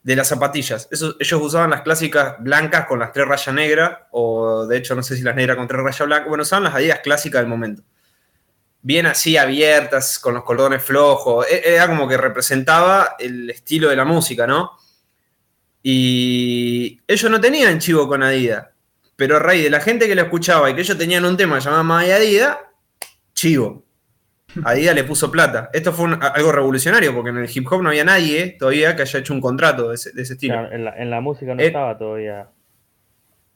de 0.03 0.17
las 0.17 0.29
zapatillas. 0.29 0.87
Eso- 0.91 1.17
ellos 1.19 1.41
usaban 1.43 1.71
las 1.71 1.81
clásicas 1.83 2.35
blancas 2.41 2.85
con 2.87 2.99
las 2.99 3.13
tres 3.13 3.27
rayas 3.27 3.55
negras, 3.55 3.99
o 4.11 4.67
de 4.67 4.77
hecho 4.77 4.95
no 4.95 5.03
sé 5.03 5.17
si 5.17 5.23
las 5.23 5.35
negras 5.35 5.57
con 5.57 5.67
tres 5.67 5.81
rayas 5.83 6.07
blancas. 6.07 6.29
Bueno, 6.29 6.43
usaban 6.43 6.65
las 6.65 6.75
Adidas 6.75 7.01
clásicas 7.01 7.41
del 7.41 7.49
momento. 7.49 7.83
Bien 8.83 9.07
así 9.07 9.37
abiertas, 9.37 10.19
con 10.19 10.35
los 10.35 10.43
cordones 10.45 10.83
flojos. 10.83 11.47
E- 11.51 11.75
Era 11.75 11.87
como 11.87 12.09
que 12.09 12.17
representaba 12.17 13.17
el 13.19 13.51
estilo 13.51 13.89
de 13.91 13.97
la 13.97 14.05
música, 14.05 14.47
¿no? 14.47 14.73
Y 15.83 17.01
ellos 17.07 17.31
no 17.31 17.41
tenían 17.41 17.79
chivo 17.79 18.07
con 18.09 18.23
Adidas. 18.23 18.69
Pero 19.17 19.37
a 19.37 19.39
raíz 19.39 19.65
de 19.65 19.71
la 19.71 19.81
gente 19.81 20.07
que 20.07 20.15
lo 20.15 20.23
escuchaba 20.23 20.71
y 20.71 20.75
que 20.75 20.81
ellos 20.81 20.97
tenían 20.97 21.25
un 21.25 21.37
tema 21.37 21.59
llamado 21.59 21.85
My 21.85 22.11
Adidas, 22.11 22.57
chivo. 23.35 23.85
Adidas 24.65 24.95
le 24.95 25.05
puso 25.05 25.31
plata. 25.31 25.71
Esto 25.73 25.93
fue 25.93 26.07
un- 26.07 26.23
algo 26.23 26.51
revolucionario 26.53 27.15
porque 27.15 27.31
en 27.31 27.39
el 27.39 27.51
hip 27.55 27.71
hop 27.71 27.83
no 27.83 27.91
había 27.91 28.05
nadie 28.05 28.57
todavía 28.59 28.97
que 28.97 29.03
haya 29.03 29.19
hecho 29.21 29.33
un 29.35 29.41
contrato 29.41 29.89
de 29.91 29.95
ese, 29.95 30.13
de 30.13 30.23
ese 30.23 30.33
estilo. 30.35 30.55
Claro, 30.55 30.73
en, 30.75 30.85
la, 30.85 30.97
en 30.97 31.11
la 31.11 31.21
música 31.21 31.55
no 31.55 31.63
Eh, 31.63 31.67
estaba 31.67 31.97
todavía. 31.97 32.49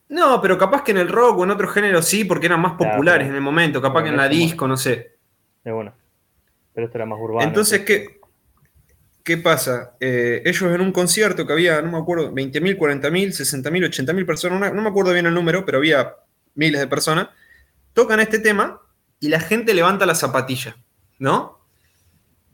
No, 0.08 0.40
pero 0.40 0.56
capaz 0.58 0.84
que 0.84 0.92
en 0.92 0.98
el 0.98 1.08
rock 1.08 1.38
o 1.38 1.44
en 1.44 1.50
otros 1.50 1.72
géneros 1.72 2.04
sí, 2.04 2.24
porque 2.24 2.46
eran 2.46 2.60
más 2.60 2.72
populares 2.72 3.00
claro. 3.02 3.24
en 3.30 3.34
el 3.34 3.40
momento. 3.40 3.80
Capaz 3.82 4.02
que 4.02 4.10
en 4.10 4.16
la 4.18 4.28
disco, 4.28 4.68
no 4.68 4.76
sé. 4.76 5.13
Bueno. 5.64 5.94
Pero 6.74 6.86
esto 6.86 6.98
era 6.98 7.06
más 7.06 7.18
urbano. 7.20 7.46
Entonces, 7.46 7.80
¿qué, 7.80 8.20
¿qué 9.22 9.38
pasa? 9.38 9.96
Eh, 10.00 10.42
ellos 10.44 10.62
en 10.74 10.80
un 10.80 10.92
concierto 10.92 11.46
que 11.46 11.52
había, 11.52 11.80
no 11.80 11.92
me 11.92 11.98
acuerdo, 11.98 12.32
20.000, 12.32 12.76
40.000, 12.76 13.28
60.000, 13.28 13.88
80.000 13.88 14.26
personas, 14.26 14.74
no, 14.74 14.82
me 14.82 14.88
acuerdo 14.88 15.12
bien 15.12 15.26
el 15.26 15.34
número, 15.34 15.64
pero 15.64 15.78
había 15.78 16.16
miles 16.54 16.80
de 16.80 16.86
personas, 16.86 17.28
tocan 17.92 18.20
este 18.20 18.38
tema 18.38 18.80
y 19.20 19.28
la 19.28 19.40
gente 19.40 19.72
levanta 19.72 20.04
la 20.04 20.14
zapatilla, 20.14 20.76
¿no? 21.18 21.60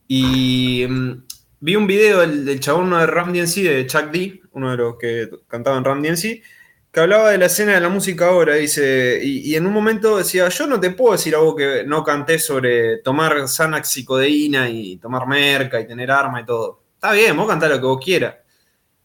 Y 0.07 0.87
mm, 0.89 1.25
vi 1.61 1.77
un 1.77 1.87
video 1.87 2.21
del, 2.21 2.45
del 2.45 2.61
chabón 2.61 2.87
uno 2.87 2.99
de 2.99 3.07
Ram 3.07 3.33
DMC, 3.33 3.55
de 3.63 3.87
Chuck 3.87 4.11
D, 4.11 4.41
uno 4.53 4.71
de 4.71 4.77
los 4.77 4.97
que 4.97 5.31
cantaba 5.49 5.77
en 5.77 5.85
Ram 5.85 6.03
DMC, 6.03 6.43
que 6.93 7.01
hablaba 7.01 7.31
de 7.31 7.39
la 7.39 7.47
escena 7.47 7.75
de 7.75 7.81
la 7.81 7.89
música 7.89 8.29
ahora, 8.29 8.55
dice, 8.55 9.21
y, 9.23 9.51
y 9.51 9.57
en 9.57 9.67
un 9.67 9.73
momento 9.73 10.19
decía, 10.19 10.49
yo 10.49 10.67
no 10.67 10.81
te 10.81 10.91
puedo 10.91 11.13
decir 11.13 11.35
a 11.35 11.39
vos 11.39 11.55
que 11.57 11.85
no 11.87 12.03
canté 12.03 12.39
sobre 12.39 12.99
tomar 12.99 13.47
Xanax 13.49 13.97
y 13.99 14.05
codeína 14.05 14.69
y 14.69 14.97
tomar 14.97 15.27
merca 15.27 15.81
y 15.81 15.87
tener 15.87 16.11
arma 16.11 16.41
y 16.41 16.45
todo. 16.45 16.83
Está 16.95 17.13
bien, 17.13 17.37
vos 17.37 17.49
cantá 17.49 17.69
lo 17.69 17.81
que 17.81 17.87
vos 17.87 18.05
quieras. 18.05 18.35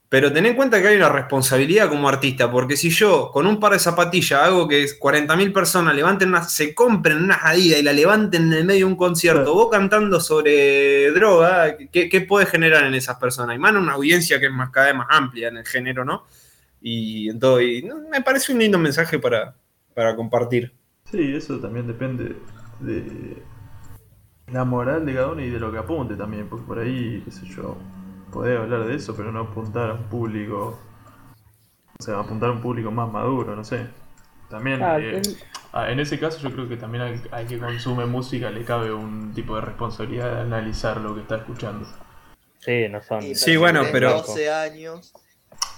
Pero 0.09 0.31
ten 0.31 0.45
en 0.45 0.55
cuenta 0.55 0.81
que 0.81 0.87
hay 0.87 0.95
una 0.97 1.09
responsabilidad 1.09 1.89
como 1.89 2.07
artista, 2.07 2.49
porque 2.49 2.77
si 2.77 2.89
yo 2.89 3.31
con 3.31 3.45
un 3.47 3.59
par 3.59 3.73
de 3.73 3.79
zapatillas 3.79 4.39
hago 4.39 4.67
que 4.67 4.85
40.000 4.85 5.51
personas 5.51 5.95
levanten 5.95 6.29
unas, 6.29 6.51
se 6.53 6.73
compren 6.75 7.23
unas 7.23 7.39
Adidas 7.43 7.79
y 7.79 7.83
la 7.83 7.91
levanten 7.91 8.43
en 8.43 8.53
el 8.53 8.65
medio 8.65 8.85
de 8.85 8.91
un 8.91 8.97
concierto, 8.97 9.53
vos 9.53 9.69
cantando 9.71 10.19
sobre 10.19 11.11
droga, 11.11 11.75
¿qué, 11.91 12.07
qué 12.07 12.21
puede 12.21 12.45
generar 12.45 12.85
en 12.85 12.93
esas 12.93 13.17
personas? 13.17 13.55
Y 13.55 13.59
más 13.59 13.71
en 13.71 13.77
una 13.77 13.93
audiencia 13.93 14.39
que 14.39 14.45
es 14.45 14.51
más, 14.51 14.69
cada 14.69 14.87
vez 14.87 14.95
más 14.95 15.07
amplia 15.09 15.49
en 15.49 15.57
el 15.57 15.65
género, 15.65 16.05
¿no? 16.05 16.25
Y, 16.87 17.29
en 17.29 17.39
todo, 17.39 17.59
y 17.61 17.81
no, 17.81 17.95
me 18.11 18.21
parece 18.21 18.53
un 18.53 18.59
lindo 18.59 18.77
mensaje 18.77 19.17
para, 19.17 19.55
para 19.95 20.15
compartir. 20.15 20.71
Sí, 21.11 21.33
eso 21.35 21.59
también 21.59 21.87
depende 21.87 22.35
de 22.79 23.41
la 24.51 24.65
moral 24.65 25.03
de 25.03 25.15
cada 25.15 25.31
uno 25.31 25.41
y 25.41 25.49
de 25.49 25.59
lo 25.59 25.71
que 25.71 25.79
apunte 25.79 26.15
también, 26.15 26.47
porque 26.47 26.67
por 26.67 26.77
ahí, 26.77 27.23
qué 27.25 27.31
sé 27.31 27.47
yo, 27.47 27.75
podés 28.31 28.59
hablar 28.59 28.85
de 28.85 28.93
eso, 28.93 29.15
pero 29.15 29.31
no 29.31 29.39
apuntar 29.39 29.89
a 29.89 29.93
un 29.95 30.03
público, 30.03 30.79
o 31.99 32.03
sea, 32.03 32.19
apuntar 32.19 32.49
a 32.49 32.51
un 32.51 32.61
público 32.61 32.91
más 32.91 33.11
maduro, 33.11 33.55
no 33.55 33.63
sé. 33.63 33.87
También, 34.51 34.83
Ah, 34.83 34.99
eh, 34.99 35.23
ah, 35.73 35.89
en 35.91 35.99
ese 35.99 36.19
caso 36.19 36.37
yo 36.39 36.51
creo 36.53 36.69
que 36.69 36.77
también 36.77 37.03
al, 37.03 37.21
al 37.31 37.47
que 37.47 37.57
consume 37.57 38.05
música 38.05 38.51
le 38.51 38.63
cabe 38.63 38.93
un 38.93 39.33
tipo 39.33 39.55
de 39.55 39.61
responsabilidad 39.61 40.35
de 40.35 40.41
analizar 40.41 41.01
lo 41.01 41.15
que 41.15 41.21
está 41.21 41.37
escuchando. 41.37 41.87
Sí, 42.59 42.87
no 42.91 43.01
son. 43.01 43.23
Sí, 43.33 43.57
bueno, 43.57 43.81
pero- 43.91 44.11
12 44.21 44.51
años. 44.51 45.11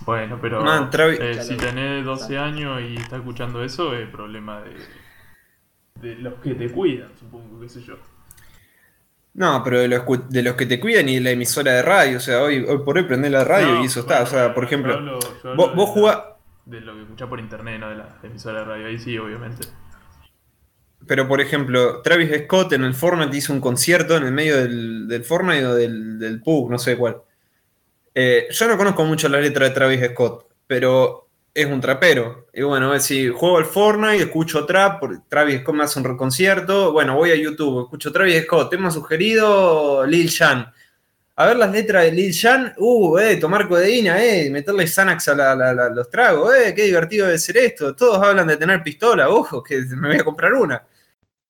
Bueno, 0.01 0.37
pero 0.41 0.61
Man, 0.63 0.89
Travis- 0.89 1.19
eh, 1.19 1.41
si 1.43 1.55
tenés 1.57 2.05
12 2.05 2.37
años 2.37 2.81
y 2.81 2.95
estás 2.95 3.19
escuchando 3.19 3.63
eso, 3.63 3.93
es 3.95 4.07
problema 4.09 4.61
de, 4.61 4.75
de 6.09 6.15
los 6.15 6.35
que 6.35 6.55
te 6.55 6.69
cuidan, 6.71 7.09
supongo, 7.19 7.59
qué 7.59 7.67
sé 7.69 7.81
yo. 7.81 7.95
No, 9.33 9.61
pero 9.63 9.79
de 9.79 9.87
los, 9.87 10.03
de 10.29 10.41
los 10.43 10.55
que 10.55 10.65
te 10.65 10.79
cuidan 10.79 11.09
y 11.09 11.15
de 11.15 11.21
la 11.21 11.31
emisora 11.31 11.73
de 11.73 11.81
radio, 11.83 12.17
o 12.17 12.19
sea, 12.19 12.41
hoy, 12.41 12.63
hoy 12.67 12.79
por 12.79 12.97
hoy 12.97 13.03
prendés 13.03 13.31
la 13.31 13.43
radio 13.43 13.75
No, 13.75 13.83
y 13.83 13.85
eso 13.85 13.99
está. 13.99 14.21
bueno, 14.21 14.27
O 14.27 14.29
sea, 14.31 14.53
por 14.53 14.63
yo 14.63 14.67
ejemplo, 14.67 14.93
hablo- 14.95 15.19
yo 15.19 15.49
hablo 15.51 15.55
vos, 15.55 15.75
vos 15.75 15.89
jugás, 15.89 16.19
De 16.65 16.81
lo 16.81 16.95
que 16.95 17.01
escuchás 17.03 17.27
por 17.29 17.39
internet, 17.39 17.79
no 17.79 17.89
de 17.89 17.95
la 17.97 18.17
emisora 18.23 18.59
de 18.59 18.65
radio. 18.65 18.87
Ahí 18.87 18.97
sí, 18.99 19.17
obviamente. 19.17 19.67
pero 21.07 21.27
por 21.27 21.39
ejemplo, 21.39 22.01
Travis 22.01 22.31
Scott 22.45 22.73
en 22.73 22.83
el 22.83 22.93
Fortnite 22.93 23.37
hizo 23.37 23.53
un 23.53 23.61
concierto 23.61 24.17
en 24.17 24.23
el 24.23 24.31
medio 24.31 24.57
del, 24.57 25.07
del 25.07 25.23
Fortnite 25.23 25.65
o 25.65 25.75
del, 25.75 26.17
del 26.19 26.41
PUG, 26.41 26.71
no 26.71 26.77
sé 26.79 26.97
cuál. 26.97 27.17
Eh, 28.19 28.47
yo 28.49 28.67
no 28.67 28.77
conozco 28.77 29.05
mucho 29.05 29.29
la 29.29 29.39
letra 29.39 29.65
de 29.69 29.75
Travis 29.75 30.03
Scott, 30.09 30.47
pero 30.65 31.27
es 31.53 31.67
un 31.67 31.79
trapero. 31.79 32.47
Y 32.51 32.63
bueno, 32.63 32.91
decir, 32.91 33.31
juego 33.31 33.57
al 33.59 33.65
Fortnite, 33.65 34.23
escucho 34.23 34.65
trap, 34.65 35.03
Travis 35.29 35.61
Scott 35.61 35.75
me 35.75 35.83
hace 35.83 35.99
un 35.99 36.17
concierto, 36.17 36.91
bueno, 36.93 37.15
voy 37.15 37.29
a 37.29 37.35
YouTube, 37.35 37.83
escucho 37.83 38.11
Travis 38.11 38.41
Scott, 38.45 38.71
tema 38.71 38.89
sugerido 38.89 40.03
Lil 40.07 40.31
Jan. 40.31 40.65
A 41.35 41.45
ver 41.45 41.57
las 41.57 41.71
letras 41.71 42.05
de 42.05 42.11
Lil 42.11 42.33
Jan, 42.33 42.73
uh, 42.77 43.19
eh, 43.19 43.35
tomar 43.37 43.67
codeína, 43.67 44.23
eh, 44.25 44.49
meterle 44.49 44.87
Xanax 44.87 45.27
a 45.27 45.35
la- 45.35 45.55
la- 45.55 45.89
los 45.89 46.09
tragos, 46.09 46.55
eh, 46.55 46.73
qué 46.73 46.85
divertido 46.85 47.27
debe 47.27 47.37
ser 47.37 47.57
esto. 47.57 47.95
Todos 47.95 48.17
hablan 48.23 48.47
de 48.47 48.57
tener 48.57 48.81
pistola, 48.81 49.29
ojo, 49.29 49.61
que 49.61 49.77
me 49.95 50.07
voy 50.07 50.17
a 50.17 50.23
comprar 50.23 50.53
una. 50.53 50.83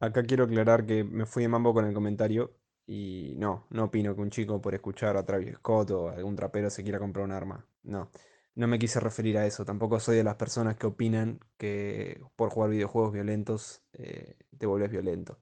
Acá 0.02 0.22
quiero 0.24 0.44
aclarar 0.44 0.86
que 0.86 1.06
me 1.06 1.26
fui 1.26 1.44
de 1.44 1.48
mambo 1.50 1.74
con 1.74 1.86
el 1.86 1.94
comentario 1.94 2.52
y 2.88 3.36
no, 3.38 3.68
no 3.70 3.86
opino 3.86 4.16
que 4.16 4.22
un 4.22 4.30
chico 4.30 4.62
por 4.62 4.74
escuchar 4.74 5.18
a 5.18 5.26
Travis 5.26 5.56
Scott 5.56 5.92
o 5.92 6.10
algún 6.10 6.36
trapero 6.38 6.70
se 6.70 6.84
quiera 6.84 7.00
comprar 7.00 7.26
un 7.26 7.34
arma. 7.34 7.68
No, 7.84 8.10
no 8.56 8.68
me 8.68 8.80
quise 8.80 9.00
referir 9.02 9.38
a 9.38 9.46
eso. 9.46 9.66
Tampoco 9.66 10.00
soy 10.00 10.16
de 10.18 10.24
las 10.24 10.36
personas 10.36 10.78
que 10.78 10.88
opinan 10.88 11.40
que 11.58 12.22
por 12.38 12.50
jugar 12.50 12.70
videojuegos 12.72 13.14
violentos 13.14 13.84
eh, 13.94 14.38
te 14.58 14.66
vuelves 14.66 14.90
violento. 14.90 15.40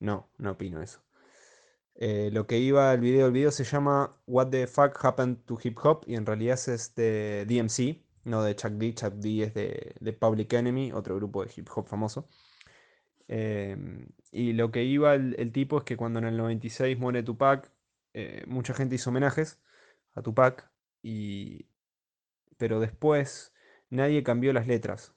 No, 0.00 0.28
no 0.38 0.52
opino 0.52 0.82
eso. 0.82 1.00
Eh, 1.94 2.30
lo 2.32 2.46
que 2.46 2.58
iba 2.58 2.90
al 2.90 3.00
video, 3.00 3.26
el 3.26 3.32
video 3.32 3.50
se 3.52 3.64
llama 3.64 4.20
What 4.26 4.50
the 4.50 4.66
fuck 4.66 5.04
happened 5.04 5.38
to 5.46 5.58
hip 5.62 5.78
hop 5.82 6.04
y 6.06 6.14
en 6.16 6.26
realidad 6.26 6.58
es 6.68 6.94
de 6.94 7.44
DMC, 7.46 8.04
no 8.24 8.42
de 8.42 8.54
Chuck 8.56 8.72
D. 8.72 8.94
Chuck 8.94 9.14
D 9.14 9.42
es 9.44 9.54
de, 9.54 9.94
de 10.00 10.12
Public 10.12 10.52
Enemy, 10.52 10.92
otro 10.92 11.16
grupo 11.16 11.44
de 11.44 11.52
hip 11.56 11.68
hop 11.74 11.86
famoso. 11.86 12.28
Em, 13.28 14.08
y 14.30 14.52
lo 14.52 14.70
que 14.70 14.84
iba 14.84 15.14
el, 15.14 15.52
tipo 15.52 15.78
es 15.78 15.84
que 15.84 15.96
cuando 15.96 16.18
en 16.18 16.26
el 16.26 16.36
96 16.36 16.98
muere 16.98 17.22
Tupac, 17.22 17.70
eh, 18.14 18.44
mucha 18.46 18.74
gente 18.74 18.96
hizo 18.96 19.10
homenajes 19.10 19.60
a 20.14 20.22
Tupac, 20.22 20.70
y, 21.02 21.66
pero 22.56 22.80
después 22.80 23.54
nadie 23.90 24.22
cambió 24.22 24.52
las 24.52 24.66
letras. 24.66 25.14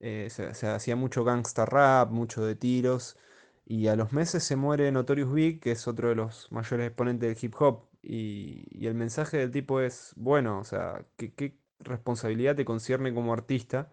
Eh, 0.00 0.28
se, 0.30 0.54
se 0.54 0.66
hacía 0.68 0.96
mucho 0.96 1.24
gangsta 1.24 1.66
rap, 1.66 2.10
mucho 2.10 2.44
de 2.44 2.56
tiros, 2.56 3.16
y 3.64 3.86
a 3.88 3.96
los 3.96 4.12
meses 4.12 4.44
se 4.44 4.56
muere 4.56 4.92
Notorious 4.92 5.32
Big, 5.32 5.60
que 5.60 5.72
es 5.72 5.88
otro 5.88 6.08
de 6.10 6.14
los 6.16 6.50
mayores 6.52 6.88
exponentes 6.88 7.28
del 7.28 7.44
hip 7.44 7.54
hop, 7.60 7.88
y, 8.02 8.66
y 8.70 8.86
el 8.86 8.94
mensaje 8.94 9.38
del 9.38 9.50
tipo 9.50 9.80
es, 9.80 10.12
bueno, 10.16 10.58
o 10.58 10.64
sea, 10.64 11.06
¿qué, 11.16 11.32
qué 11.34 11.58
responsabilidad 11.80 12.56
te 12.56 12.64
concierne 12.64 13.14
como 13.14 13.32
artista 13.32 13.90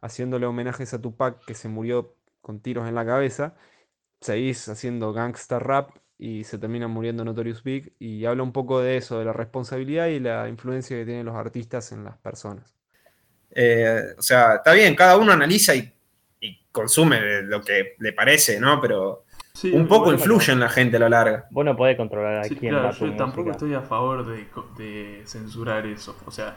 haciéndole 0.00 0.46
homenajes 0.46 0.94
a 0.94 1.00
Tupac 1.00 1.44
que 1.44 1.54
se 1.54 1.68
murió 1.68 2.16
con 2.40 2.60
tiros 2.60 2.88
en 2.88 2.94
la 2.94 3.06
cabeza, 3.06 3.56
seguís 4.22 4.68
haciendo 4.68 5.12
gangsta 5.12 5.58
rap 5.58 5.90
y 6.18 6.44
se 6.44 6.58
termina 6.58 6.88
muriendo 6.88 7.24
Notorious 7.24 7.62
Big 7.64 7.94
y 7.98 8.24
habla 8.26 8.42
un 8.44 8.52
poco 8.52 8.80
de 8.80 8.96
eso, 8.96 9.18
de 9.18 9.24
la 9.26 9.32
responsabilidad 9.34 10.06
y 10.08 10.20
la 10.20 10.48
influencia 10.48 10.96
que 10.96 11.04
tienen 11.04 11.26
los 11.26 11.36
artistas 11.36 11.92
en 11.92 12.04
las 12.04 12.18
personas. 12.18 12.74
Eh, 13.54 14.14
o 14.18 14.22
sea, 14.22 14.56
está 14.56 14.72
bien, 14.72 14.94
cada 14.94 15.16
uno 15.18 15.32
analiza 15.32 15.74
y, 15.74 15.92
y 16.40 16.66
consume 16.72 17.42
lo 17.42 17.60
que 17.60 17.96
le 17.98 18.12
parece, 18.12 18.58
¿no? 18.58 18.80
Pero 18.80 19.24
Sí, 19.54 19.70
un 19.72 19.86
poco 19.86 20.12
influye 20.12 20.52
en 20.52 20.60
la 20.60 20.68
gente 20.70 20.96
a 20.96 21.00
la 21.00 21.08
larga. 21.10 21.46
Vos 21.50 21.64
no 21.64 21.76
podés 21.76 21.96
controlar 21.96 22.38
a 22.38 22.44
Sí, 22.44 22.56
quién 22.56 22.72
claro, 22.72 22.88
va 22.88 22.92
yo 22.92 23.14
tampoco 23.16 23.50
música. 23.50 23.52
estoy 23.52 23.74
a 23.74 23.82
favor 23.82 24.26
de, 24.26 25.22
censurar 25.26 25.86
eso. 25.86 26.16
O 26.24 26.30
sea. 26.30 26.56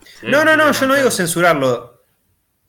si 0.00 0.26
No, 0.26 0.44
no, 0.44 0.56
no, 0.56 0.70
yo 0.72 0.86
no 0.86 0.94
digo 0.94 1.10
censurarlo. 1.10 1.93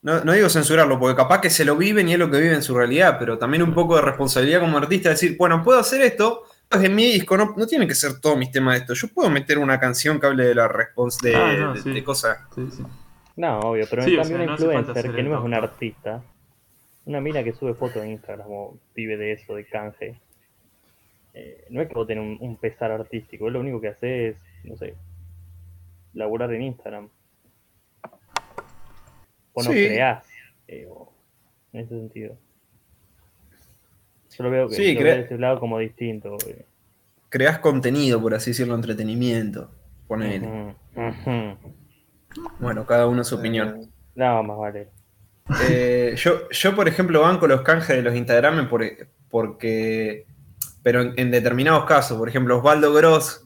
No, 0.05 0.23
no 0.23 0.33
digo 0.33 0.49
censurarlo, 0.49 0.99
porque 0.99 1.15
capaz 1.15 1.41
que 1.41 1.49
se 1.49 1.65
lo 1.65 1.75
viven 1.75 2.07
y 2.07 2.13
es 2.13 2.19
lo 2.19 2.29
que 2.29 2.37
vive 2.39 2.53
en 2.53 2.61
su 2.61 2.77
realidad, 2.77 3.17
pero 3.17 3.39
también 3.39 3.63
un 3.63 3.73
poco 3.73 3.95
de 3.95 4.03
responsabilidad 4.03 4.59
como 4.59 4.77
artista, 4.77 5.09
decir, 5.09 5.35
bueno, 5.35 5.63
puedo 5.63 5.79
hacer 5.79 5.99
esto, 6.01 6.43
es 6.69 6.83
en 6.83 6.93
mi 6.93 7.05
disco, 7.05 7.35
no, 7.35 7.55
no 7.57 7.65
tiene 7.65 7.87
que 7.87 7.95
ser 7.95 8.19
todos 8.21 8.37
mis 8.37 8.51
temas 8.51 8.75
de 8.75 8.79
esto. 8.81 8.93
Yo 8.93 9.07
puedo 9.07 9.31
meter 9.31 9.57
una 9.57 9.79
canción 9.79 10.19
que 10.19 10.27
hable 10.27 10.45
de 10.45 10.53
la 10.53 10.67
response 10.67 11.27
de, 11.27 11.35
Ah, 11.35 11.53
no, 11.57 11.73
de- 11.73 11.81
sí. 11.81 11.91
de 11.91 12.03
cosas. 12.03 12.37
Sí, 12.53 12.67
sí. 12.71 12.83
No, 13.35 13.59
obvio, 13.61 13.87
pero 13.89 14.03
Sí, 14.03 14.13
en 14.13 14.19
o 14.19 14.21
cambio 14.21 14.37
sea, 14.37 14.43
una 14.43 14.45
no 14.45 14.53
hace 14.53 14.63
falta 14.65 14.79
influencer 14.79 15.15
que 15.15 15.23
no 15.23 15.37
es 15.39 15.43
un 15.43 15.53
artista, 15.55 16.23
una 17.05 17.19
mina 17.21 17.43
que 17.43 17.53
sube 17.53 17.73
fotos 17.73 18.03
en 18.03 18.11
Instagram 18.11 18.47
o 18.49 18.77
vive 18.95 19.17
de 19.17 19.31
eso, 19.33 19.55
de 19.55 19.65
canje, 19.65 20.15
eh, 21.33 21.65
no 21.71 21.81
es 21.81 21.87
que 21.87 21.93
vos 21.95 22.05
tenés 22.07 22.23
un, 22.23 22.37
un 22.47 22.57
pesar 22.57 22.91
artístico, 22.91 23.49
lo 23.49 23.59
único 23.59 23.81
que 23.81 23.87
hace 23.89 24.27
es, 24.29 24.35
no 24.63 24.77
sé, 24.77 24.93
laburar 26.13 26.53
en 26.53 26.61
Instagram. 26.61 27.09
O 29.55 29.63
no 29.63 29.71
Sí. 29.71 29.87
creás, 29.87 30.23
eh, 30.67 30.85
o- 30.89 31.11
en 31.73 31.79
ese 31.81 31.89
sentido. 31.89 32.37
Yo 34.37 34.43
lo 34.43 34.49
veo, 34.51 34.67
que, 34.69 34.75
Sí, 34.75 34.93
lo 34.93 34.99
cre- 34.99 35.03
veo 35.03 35.15
de 35.15 35.21
ese 35.21 35.37
lado 35.37 35.59
como 35.59 35.79
distinto. 35.79 36.37
eh. 36.47 36.65
Creás 37.29 37.59
contenido, 37.59 38.21
por 38.21 38.33
así 38.33 38.51
decirlo, 38.51 38.75
entretenimiento. 38.75 39.71
Ponele. 40.07 40.75
Ujú. 40.95 41.73
Bueno, 42.59 42.85
cada 42.85 43.07
uno 43.07 43.23
su 43.23 43.35
opinión. 43.35 43.81
Eh, 43.83 43.87
No, 44.15 44.43
más 44.43 44.57
vale. 44.57 44.89
Eh, 45.69 46.13
yo, 46.17 46.49
yo, 46.49 46.75
por 46.75 46.87
ejemplo, 46.87 47.21
banco 47.21 47.47
los 47.47 47.61
canjes 47.61 47.95
de 47.95 48.01
los 48.01 48.15
Instagram 48.15 48.67
por- 48.69 48.83
porque. 49.29 50.25
Pero 50.83 51.01
en, 51.01 51.13
en 51.17 51.31
determinados 51.31 51.85
casos, 51.85 52.17
por 52.17 52.29
ejemplo, 52.29 52.57
Osvaldo 52.57 52.93
Gross, 52.93 53.45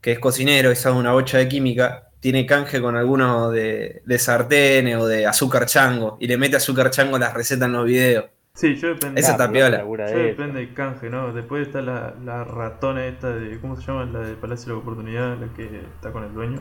que 0.00 0.12
es 0.12 0.18
cocinero 0.18 0.72
y 0.72 0.76
sabe 0.76 0.96
una 0.96 1.12
bocha 1.12 1.38
de 1.38 1.48
química, 1.48 2.07
tiene 2.20 2.46
canje 2.46 2.80
con 2.80 2.96
alguno 2.96 3.50
de, 3.50 4.02
de 4.04 4.18
sartenes 4.18 4.96
o 4.96 5.06
de 5.06 5.26
azúcar 5.26 5.66
chango 5.66 6.16
y 6.20 6.26
le 6.26 6.36
mete 6.36 6.56
azúcar 6.56 6.90
chango 6.90 7.16
a 7.16 7.18
las 7.18 7.34
recetas 7.34 7.66
en 7.66 7.72
los 7.72 7.84
videos. 7.86 8.24
Sí, 8.54 8.74
yo 8.74 8.88
depende. 8.88 9.20
Esa 9.20 9.34
Ah, 9.34 9.36
tapiola. 9.36 9.78
labura 9.78 10.06
de 10.06 10.12
Yo 10.12 10.18
depende 10.18 10.58
del 10.60 10.74
canje, 10.74 11.08
¿no? 11.10 11.32
Después 11.32 11.66
está 11.68 11.80
la, 11.80 12.14
la 12.24 12.42
ratona 12.42 13.06
esta 13.06 13.28
de. 13.30 13.60
¿Cómo 13.60 13.76
se 13.76 13.86
llama? 13.86 14.04
La 14.06 14.18
de 14.20 14.34
Palacio 14.34 14.66
de 14.66 14.72
la 14.72 14.78
Oportunidad, 14.80 15.38
la 15.38 15.46
que 15.54 15.80
está 15.94 16.10
con 16.10 16.24
el 16.24 16.34
dueño. 16.34 16.60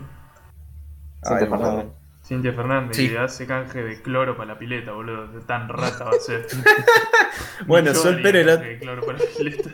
Cintia 1.23 1.47
Fernández. 1.49 1.85
Cintia 2.23 2.53
Fernández, 2.53 2.95
Sí. 2.97 3.09
que 3.09 3.17
hace 3.17 3.47
canje 3.47 3.81
de 3.81 4.01
cloro 4.03 4.37
para 4.37 4.53
la 4.53 4.59
pileta, 4.59 4.91
boludo. 4.91 5.27
De 5.29 5.39
tan 5.41 5.67
rata 5.69 6.03
va 6.03 6.11
a 6.11 6.19
ser. 6.19 6.45
Bueno, 7.65 7.93
Sol 7.95 8.21
Pérez 8.21 8.45
la- 8.45 8.61
cloro 8.79 9.03
para 9.03 9.17
la 9.17 9.25
pileta. 9.35 9.69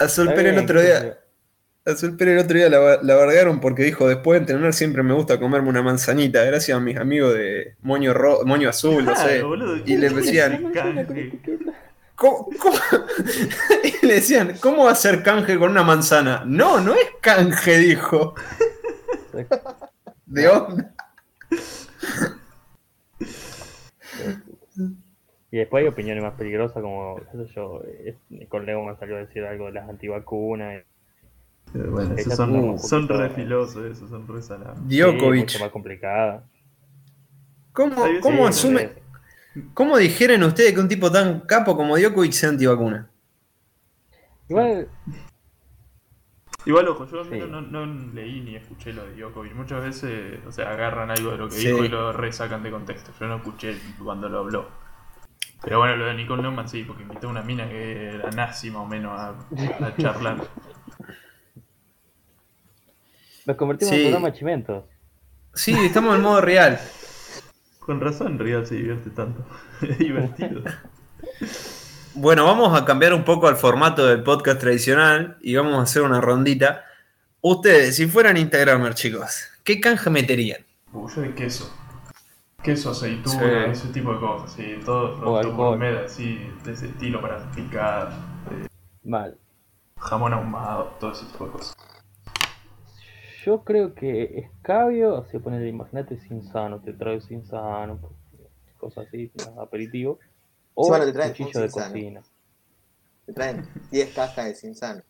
A 0.00 0.08
Sol 0.08 0.26
Está 0.28 0.36
Pérez 0.36 0.56
el 0.58 0.64
otro 0.64 0.82
día. 0.82 1.18
A 1.86 1.94
Sol 1.96 2.16
Pérez 2.16 2.34
el 2.34 2.44
otro 2.44 2.56
día 2.58 2.68
la, 2.68 3.02
la 3.02 3.16
bardearon 3.16 3.58
porque 3.60 3.82
dijo, 3.82 4.06
después 4.06 4.38
de 4.38 4.42
entrenar 4.42 4.74
siempre 4.74 5.02
me 5.02 5.14
gusta 5.14 5.40
comerme 5.40 5.70
una 5.70 5.82
manzanita, 5.82 6.44
gracias 6.44 6.76
a 6.76 6.80
mis 6.80 6.96
amigos 6.98 7.34
de 7.34 7.74
Moño, 7.80 8.12
Ro- 8.12 8.44
Moño 8.44 8.68
Azul, 8.68 9.04
no 9.04 9.16
sé. 9.16 9.22
Claro, 9.22 9.48
boludo, 9.48 9.76
y 9.86 9.96
le 9.96 10.08
¿qué 10.08 10.14
decían? 10.14 10.72
¿Cómo, 12.14 12.48
cómo? 12.58 12.76
y 14.02 14.06
le 14.06 14.14
decían, 14.14 14.56
¿cómo 14.60 14.84
va 14.84 14.90
a 14.92 14.94
ser 14.94 15.22
canje 15.22 15.58
con 15.58 15.70
una 15.70 15.82
manzana? 15.82 16.42
No, 16.46 16.80
no 16.80 16.92
es 16.94 17.08
canje, 17.22 17.78
dijo. 17.78 18.34
¿De 20.26 20.48
onda? 20.48 20.92
Y 25.50 25.56
después 25.58 25.82
hay 25.82 25.88
opiniones 25.88 26.22
más 26.22 26.34
peligrosas 26.34 26.82
como, 26.82 27.16
qué 27.16 27.38
sé 27.46 27.52
yo, 27.54 27.82
eh, 27.86 28.16
con 28.48 28.66
Leo 28.66 28.84
me 28.84 28.96
salió 28.96 29.16
a 29.16 29.20
decir 29.20 29.44
algo 29.44 29.66
de 29.66 29.72
las 29.72 29.88
antivacunas. 29.88 30.84
Pero 31.72 31.90
bueno, 31.92 32.14
esos 32.16 32.34
son, 32.34 32.78
son 32.78 33.08
re 33.08 33.30
filosos, 33.30 33.84
esos 33.84 34.10
son 34.10 34.26
re 34.26 34.42
salados. 34.42 34.78
Sí, 34.88 34.98
Djokovic. 35.00 35.40
mucho 35.42 35.58
más 35.60 35.70
complicada. 35.70 36.44
¿Cómo, 37.72 38.02
veces 38.02 38.20
cómo 38.20 38.46
asume, 38.48 38.90
cómo 39.74 39.96
dijeron 39.96 40.42
ustedes 40.42 40.72
que 40.74 40.80
un 40.80 40.88
tipo 40.88 41.10
tan 41.12 41.40
capo 41.40 41.76
como 41.76 41.96
Djokovic 41.96 42.32
sea 42.32 42.48
antivacuna? 42.50 43.08
Igual, 44.48 44.88
Igual, 46.66 46.88
ojo, 46.88 47.06
yo 47.06 47.24
Sí. 47.24 47.38
no, 47.38 47.46
no- 47.46 47.62
no 47.86 47.86
leí 48.12 48.40
ni 48.42 48.54
escuché 48.56 48.92
lo 48.92 49.06
de 49.06 49.14
Djokovic. 49.14 49.54
Muchas 49.54 49.82
veces, 49.82 50.40
o 50.46 50.52
sea, 50.52 50.70
agarran 50.70 51.10
algo 51.10 51.30
de 51.30 51.38
lo 51.38 51.48
que 51.48 51.54
Sí. 51.54 51.68
dijo 51.68 51.84
y 51.84 51.88
lo 51.88 52.12
resacan 52.12 52.62
de 52.62 52.70
contexto. 52.70 53.12
Yo 53.18 53.26
no 53.28 53.36
escuché 53.36 53.78
cuando 54.02 54.28
lo 54.28 54.40
habló. 54.40 54.68
Pero 55.62 55.78
bueno, 55.78 55.96
lo 55.96 56.06
de 56.06 56.14
Nicole 56.14 56.42
Neumann 56.42 56.68
sí, 56.68 56.84
porque 56.84 57.02
invitó 57.02 57.28
a 57.28 57.30
una 57.30 57.42
mina 57.42 57.66
que 57.68 58.08
era 58.14 58.30
nazi 58.30 58.70
más 58.70 58.82
o 58.82 58.86
menos 58.86 59.18
a, 59.18 59.28
a 59.30 59.96
charlar. 59.96 60.36
nos 63.50 63.56
convertimos 63.58 63.90
Sí. 63.94 64.00
en 64.00 64.10
programa 64.12 64.32
chimentos. 64.32 64.84
Sí, 65.54 65.74
estamos 65.84 66.14
en 66.16 66.22
modo 66.22 66.40
real. 66.40 66.78
Con 67.80 68.00
razón, 68.00 68.38
realidad 68.38 68.64
se 68.64 68.76
divierte 68.76 69.10
tanto. 69.10 69.44
Es 69.82 69.98
divertido. 69.98 70.62
Bueno, 72.14 72.44
vamos 72.44 72.76
a 72.78 72.84
cambiar 72.84 73.14
un 73.14 73.22
poco 73.24 73.46
al 73.46 73.56
formato 73.56 74.04
del 74.04 74.24
podcast 74.24 74.58
tradicional 74.60 75.38
y 75.42 75.54
vamos 75.54 75.76
a 75.78 75.82
hacer 75.82 76.02
una 76.02 76.20
rondita. 76.20 76.84
Ustedes, 77.40 77.94
si 77.96 78.06
fueran 78.08 78.36
Instagramers, 78.36 78.96
chicos, 78.96 79.44
¿qué 79.62 79.80
canje 79.80 80.10
meterían? 80.10 80.60
Uh, 80.92 81.08
yo 81.08 81.20
de 81.22 81.34
queso. 81.36 81.72
Queso, 82.64 82.90
aceituna, 82.90 83.66
Sí. 83.66 83.70
ese 83.70 83.88
tipo 83.92 84.12
de 84.12 84.18
cosas. 84.20 84.52
Sí, 84.52 84.74
todo 84.84 85.20
producto 85.20 85.54
gourmet, 85.54 86.04
así, 86.04 86.40
de 86.64 86.72
ese 86.72 86.86
estilo 86.86 87.20
para 87.22 87.48
picar, 87.52 88.10
Mal. 89.04 89.38
jamón 89.96 90.32
ahumado, 90.34 90.96
todo 90.98 91.12
ese 91.12 91.24
tipo 91.26 91.46
de 91.46 91.52
cosas. 91.52 91.74
Yo 93.50 93.64
creo 93.64 93.96
que 93.96 94.38
escabio, 94.38 95.24
se 95.24 95.40
pone 95.40 95.58
de 95.58 95.66
imagínate 95.66 96.20
sin 96.20 96.44
sano, 96.44 96.80
te 96.80 96.92
trae 96.92 97.20
sin 97.20 97.44
sano, 97.44 97.98
cosas 98.76 99.08
así, 99.08 99.32
aperitivo. 99.60 100.20
O 100.74 100.84
Sí, 100.84 100.90
bueno, 100.90 101.04
te 101.04 101.12
traen 101.12 101.30
un 101.30 101.36
cuchillo 101.36 101.60
de 101.62 101.70
cocina. 101.70 102.22
Te 103.26 103.32
traen 103.32 103.66
10 103.90 104.14
cajas 104.14 104.44
de 104.46 104.54
Cinzano. 104.54 105.02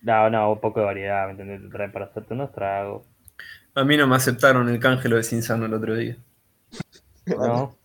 No, 0.00 0.30
no, 0.30 0.52
un 0.52 0.60
poco 0.60 0.78
de 0.78 0.86
variedad, 0.86 1.26
¿me 1.26 1.32
entendés? 1.32 1.60
Te 1.60 1.70
traen 1.70 1.90
para 1.90 2.04
hacerte 2.04 2.34
unos 2.34 2.52
tragos. 2.52 3.04
A 3.74 3.82
mí 3.82 3.96
no 3.96 4.06
me 4.06 4.14
aceptaron 4.14 4.68
el 4.68 4.78
canje 4.78 5.08
lo 5.08 5.16
de 5.16 5.24
Cinzano 5.24 5.66
el 5.66 5.74
otro 5.74 5.96
día. 5.96 6.16
¿No? 7.26 7.76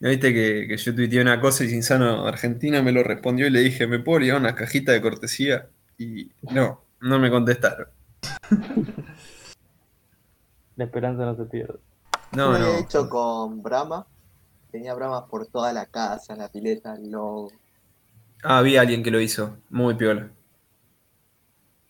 ¿No 0.00 0.08
viste 0.08 0.32
que, 0.32 0.66
que 0.66 0.78
yo 0.78 0.94
tuiteé 0.94 1.20
una 1.20 1.42
cosa 1.42 1.62
y 1.62 1.68
Cinzano 1.68 2.26
Argentina 2.26 2.80
me 2.80 2.92
lo 2.92 3.02
respondió 3.02 3.48
y 3.48 3.50
le 3.50 3.60
dije, 3.60 3.86
¿me 3.86 3.98
puedo 3.98 4.20
llevar 4.20 4.40
una 4.40 4.54
cajita 4.54 4.92
de 4.92 5.02
cortesía? 5.02 5.68
Y 5.98 6.30
no, 6.40 6.80
no 7.02 7.18
me 7.18 7.28
contestaron. 7.28 7.97
La 10.76 10.84
esperanza 10.84 11.24
no 11.24 11.36
se 11.36 11.44
pierde. 11.44 11.78
No, 12.32 12.52
Lo 12.52 12.58
no. 12.58 12.64
había 12.66 12.78
hecho 12.80 13.08
con 13.08 13.62
Brahma. 13.62 14.06
Tenía 14.70 14.94
Brahma 14.94 15.26
por 15.26 15.46
toda 15.46 15.72
la 15.72 15.86
casa, 15.86 16.36
la 16.36 16.48
pileta, 16.48 16.94
el 16.94 17.10
logo. 17.10 17.50
Ah, 18.42 18.58
había 18.58 18.82
alguien 18.82 19.02
que 19.02 19.10
lo 19.10 19.20
hizo. 19.20 19.56
Muy 19.70 19.94
piola. 19.94 20.30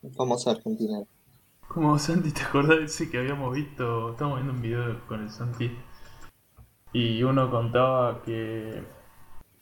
Un 0.02 0.14
famoso 0.14 0.50
argentino. 0.50 1.06
Como 1.66 1.98
Santi, 1.98 2.30
¿te 2.32 2.42
acordás 2.42 2.78
de 2.78 2.84
ese 2.84 3.10
que 3.10 3.18
habíamos 3.18 3.54
visto? 3.54 4.12
Estábamos 4.12 4.38
viendo 4.38 4.54
un 4.54 4.62
video 4.62 5.06
con 5.06 5.22
el 5.22 5.30
Santi. 5.30 5.76
Y 6.92 7.22
uno 7.22 7.50
contaba 7.50 8.22
que. 8.22 8.82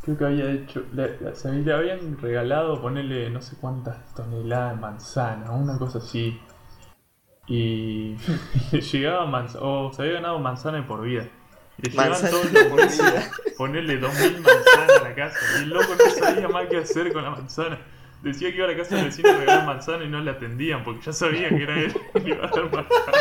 Creo 0.02 0.16
que 0.18 0.24
había 0.24 0.52
hecho. 0.52 0.84
Le, 0.92 1.18
le- 1.20 1.34
se 1.34 1.50
le 1.50 1.72
habían 1.72 2.16
regalado 2.18 2.80
ponerle 2.80 3.28
no 3.30 3.40
sé 3.42 3.56
cuántas 3.60 4.14
toneladas 4.14 4.76
de 4.76 4.80
manzana, 4.80 5.50
una 5.50 5.76
cosa 5.78 5.98
así. 5.98 6.38
Y. 7.46 8.16
le 8.72 8.80
llegaba 8.92 9.26
manzana. 9.26 9.64
O 9.64 9.92
se 9.92 10.02
había 10.02 10.14
ganado 10.14 10.38
manzana 10.38 10.78
de 10.78 10.82
por 10.84 11.02
vida. 11.02 11.26
Le 11.78 11.90
Manzana 11.94 12.30
todos 12.30 12.52
los 12.52 12.98
vida. 12.98 13.30
ponerle 13.58 13.98
2000 13.98 14.40
manzanas 14.40 15.00
a 15.00 15.02
la 15.08 15.14
casa. 15.14 15.38
Y 15.58 15.62
el 15.64 15.68
loco 15.70 15.94
no 15.94 16.10
sabía 16.10 16.48
más 16.48 16.66
qué 16.68 16.78
hacer 16.78 17.12
con 17.12 17.22
la 17.22 17.30
manzana. 17.30 17.78
Decía 18.22 18.50
que 18.50 18.56
iba 18.56 18.64
a 18.66 18.70
la 18.70 18.76
casa 18.76 18.96
del 18.96 19.04
vecino 19.06 19.28
a 19.28 19.36
regalar 19.36 19.66
manzana 19.66 20.04
y 20.04 20.08
no 20.08 20.20
le 20.20 20.30
atendían 20.30 20.82
porque 20.82 21.02
ya 21.04 21.12
sabía 21.12 21.48
que 21.50 21.62
era 21.62 21.78
él 21.78 21.94
el 22.14 22.22
que 22.24 22.28
iba 22.30 22.46
a 22.46 22.50
dar 22.50 22.64
manzana. 22.72 23.12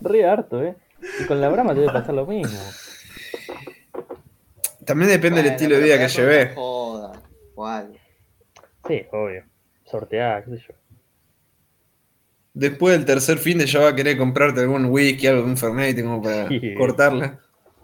Re 0.00 0.24
harto, 0.24 0.62
¿eh? 0.62 0.76
Y 1.20 1.24
con 1.26 1.40
la 1.40 1.48
brama 1.48 1.74
debe 1.74 1.86
pasar 1.92 2.14
lo 2.14 2.26
mismo. 2.26 2.58
También 4.86 5.10
depende 5.10 5.42
del 5.42 5.52
Bueno, 5.52 5.56
estilo 5.56 5.76
de 5.76 5.82
vida 5.82 5.98
que 5.98 6.08
llevé. 6.08 6.54
Joda. 6.54 7.12
Sí, 8.86 9.04
obvio. 9.12 9.44
Sortear, 9.84 10.44
qué 10.44 10.50
sé 10.56 10.64
yo. 10.68 10.74
Después 12.52 12.96
del 12.96 13.04
tercer 13.06 13.38
fin 13.38 13.58
de 13.58 13.66
ya 13.66 13.80
va 13.80 13.88
a 13.90 13.94
querer 13.94 14.18
comprarte 14.18 14.60
algún 14.60 14.86
whisky, 14.86 15.26
algo 15.28 15.42
de 15.42 15.48
un 15.50 15.56
Fernet 15.56 16.02
como 16.02 16.20
para 16.22 16.48
Sí. 16.48 16.74
cortarla. 16.74 17.38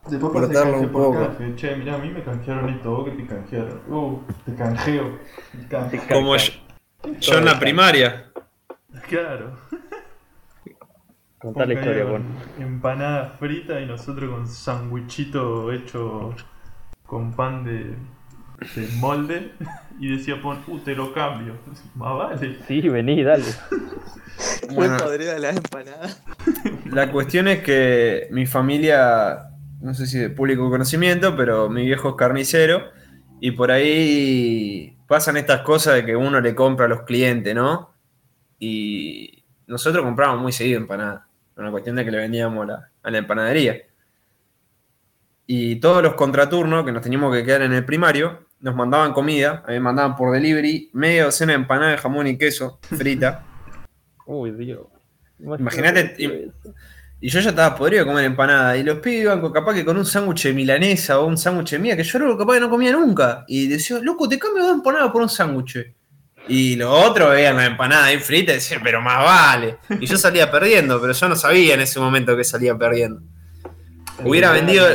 Después 0.08 0.32
Cortarlo 0.32 0.80
un 0.80 0.90
poco. 0.92 1.18
canje. 1.18 1.54
Che, 1.56 1.76
mirá, 1.76 1.94
a 1.94 1.98
mí 1.98 2.10
me 2.10 2.22
canjearon 2.22 2.68
esto, 2.70 2.90
vos 2.90 3.04
que 3.08 3.16
te 3.16 3.26
canjearon. 3.26 3.80
Uh, 3.88 4.20
te 4.44 4.54
canjeo. 4.54 5.18
Como 6.12 6.36
yo, 6.36 6.52
yo 7.20 7.38
en 7.38 7.44
la 7.44 7.58
primaria. 7.58 8.30
Claro. 9.08 9.56
Contar 11.38 11.68
la 11.68 11.74
historia, 11.74 12.04
bueno. 12.04 12.24
Empanada 12.58 13.30
frita 13.38 13.80
y 13.80 13.86
nosotros 13.86 14.30
con 14.30 14.46
sandwichito 14.48 15.70
hecho 15.72 16.34
con 17.04 17.32
pan 17.32 17.64
de, 17.64 17.94
de 18.74 18.88
molde. 18.96 19.52
Y 19.98 20.16
decía, 20.16 20.40
pon, 20.40 20.62
uh, 20.66 20.78
te 20.80 20.94
lo 20.94 21.12
cambio. 21.12 21.54
Más 21.94 22.16
vale. 22.16 22.58
Sí, 22.66 22.88
vení, 22.88 23.22
dale. 23.22 23.44
Bueno. 24.74 24.98
Podrida 24.98 25.38
la 25.38 25.50
empanada. 25.50 26.14
La 26.90 27.10
cuestión 27.10 27.48
es 27.48 27.62
que 27.62 28.28
mi 28.30 28.44
familia, 28.44 29.50
no 29.80 29.94
sé 29.94 30.06
si 30.06 30.18
de 30.18 30.28
público 30.28 30.68
conocimiento, 30.68 31.34
pero 31.36 31.70
mi 31.70 31.86
viejo 31.86 32.10
es 32.10 32.14
carnicero 32.16 32.90
y 33.40 33.52
por 33.52 33.70
ahí 33.70 34.98
pasan 35.06 35.36
estas 35.36 35.62
cosas 35.62 35.94
de 35.94 36.04
que 36.04 36.16
uno 36.16 36.40
le 36.40 36.54
compra 36.54 36.86
a 36.86 36.88
los 36.88 37.02
clientes, 37.02 37.54
¿no? 37.54 37.94
Y 38.58 39.44
nosotros 39.66 40.04
comprábamos 40.04 40.42
muy 40.42 40.52
seguido 40.52 40.78
empanadas. 40.78 41.22
Una 41.56 41.70
cuestión 41.70 41.96
de 41.96 42.04
que 42.04 42.10
le 42.10 42.18
vendíamos 42.18 42.66
la, 42.66 42.90
a 43.02 43.10
la 43.10 43.18
empanadería. 43.18 43.76
Y 45.46 45.76
todos 45.76 46.02
los 46.02 46.14
contraturnos 46.14 46.84
que 46.84 46.92
nos 46.92 47.02
teníamos 47.02 47.34
que 47.34 47.44
quedar 47.44 47.62
en 47.62 47.72
el 47.72 47.84
primario, 47.84 48.45
nos 48.66 48.74
mandaban 48.74 49.12
comida, 49.12 49.62
a 49.64 49.68
mí 49.68 49.74
me 49.74 49.80
mandaban 49.80 50.16
por 50.16 50.32
delivery 50.34 50.90
media 50.92 51.26
docena 51.26 51.52
de 51.52 51.58
empanadas 51.60 51.92
de 51.96 52.02
jamón 52.02 52.26
y 52.26 52.36
queso 52.36 52.80
frita. 52.82 53.44
Uy, 54.26 54.50
Dios. 54.50 54.80
Imagínate. 55.38 56.16
Y 57.20 57.30
yo 57.30 57.40
ya 57.40 57.50
estaba 57.50 57.76
podrido 57.76 58.04
de 58.04 58.10
comer 58.10 58.24
empanada. 58.24 58.76
Y 58.76 58.82
los 58.82 58.98
pibes 58.98 59.22
iban 59.22 59.40
con- 59.40 59.52
capaz 59.52 59.74
que 59.74 59.84
con 59.84 59.96
un 59.96 60.04
sándwich 60.04 60.42
de 60.44 60.52
milanesa 60.52 61.20
o 61.20 61.26
un 61.26 61.38
sándwich 61.38 61.70
de 61.70 61.78
mía, 61.78 61.96
que 61.96 62.02
yo 62.02 62.18
era 62.18 62.26
lo 62.26 62.36
capaz 62.36 62.54
que 62.54 62.60
no 62.60 62.68
comía 62.68 62.90
nunca. 62.90 63.44
Y 63.46 63.68
decía, 63.68 64.00
loco, 64.02 64.28
te 64.28 64.36
cambio 64.38 64.64
dos 64.64 64.74
empanadas 64.74 65.12
por 65.12 65.22
un 65.22 65.28
sándwich. 65.28 65.94
Y 66.48 66.74
los 66.74 66.88
otros 66.90 67.30
veían 67.30 67.56
la 67.56 67.66
empanada 67.66 68.06
ahí 68.06 68.18
frita 68.18 68.50
y 68.50 68.56
decían, 68.56 68.80
pero 68.82 69.00
más 69.00 69.24
vale. 69.24 69.76
Y 70.00 70.06
yo 70.06 70.16
salía 70.18 70.50
perdiendo, 70.50 71.00
pero 71.00 71.12
yo 71.12 71.28
no 71.28 71.36
sabía 71.36 71.74
en 71.74 71.80
ese 71.82 72.00
momento 72.00 72.36
que 72.36 72.42
salía 72.44 72.76
perdiendo. 72.76 73.22
Hubiera 74.24 74.50
vendido, 74.50 74.86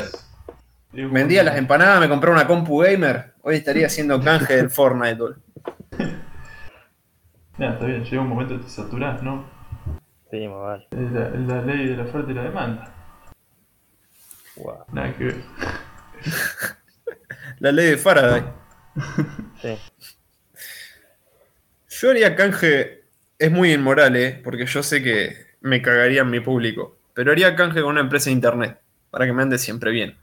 vendía 0.93 1.43
las 1.43 1.57
empanadas, 1.57 1.99
me 1.99 2.09
compré 2.09 2.31
una 2.31 2.47
compu 2.47 2.79
gamer. 2.79 3.33
Hoy 3.41 3.55
estaría 3.55 3.87
haciendo 3.87 4.21
canje 4.21 4.55
del 4.55 4.69
Fortnite. 4.69 5.15
boludo. 5.15 5.37
Nada, 7.57 7.73
está 7.73 7.85
bien, 7.85 8.03
llega 8.03 8.21
un 8.21 8.29
momento 8.29 8.57
que 8.57 8.63
te 8.63 8.69
saturás, 8.69 9.21
¿no? 9.21 9.45
Sí, 10.31 10.47
más 10.47 10.57
vale. 10.57 10.87
Es 10.91 11.11
la, 11.11 11.27
es 11.27 11.47
la 11.47 11.61
ley 11.61 11.87
de 11.87 11.97
la 11.97 12.03
oferta 12.03 12.31
y 12.31 12.33
la 12.33 12.43
demanda. 12.43 12.93
Guau. 14.55 14.85
Nada 14.91 15.13
que 15.13 15.23
ver. 15.25 15.35
La 17.59 17.71
ley 17.71 17.91
de 17.91 17.97
Faraday. 17.97 18.43
Sí. 19.61 19.77
Yo 21.89 22.09
haría 22.09 22.35
canje, 22.35 23.03
es 23.37 23.51
muy 23.51 23.71
inmoral, 23.71 24.15
¿eh? 24.15 24.41
porque 24.43 24.65
yo 24.65 24.81
sé 24.81 25.03
que 25.03 25.45
me 25.61 25.81
cagaría 25.83 26.21
en 26.21 26.31
mi 26.31 26.39
público, 26.39 26.97
pero 27.13 27.31
haría 27.31 27.55
canje 27.55 27.81
con 27.81 27.91
una 27.91 28.01
empresa 28.01 28.31
de 28.31 28.35
internet, 28.35 28.79
para 29.11 29.27
que 29.27 29.33
me 29.33 29.43
ande 29.43 29.59
siempre 29.59 29.91
bien. 29.91 30.17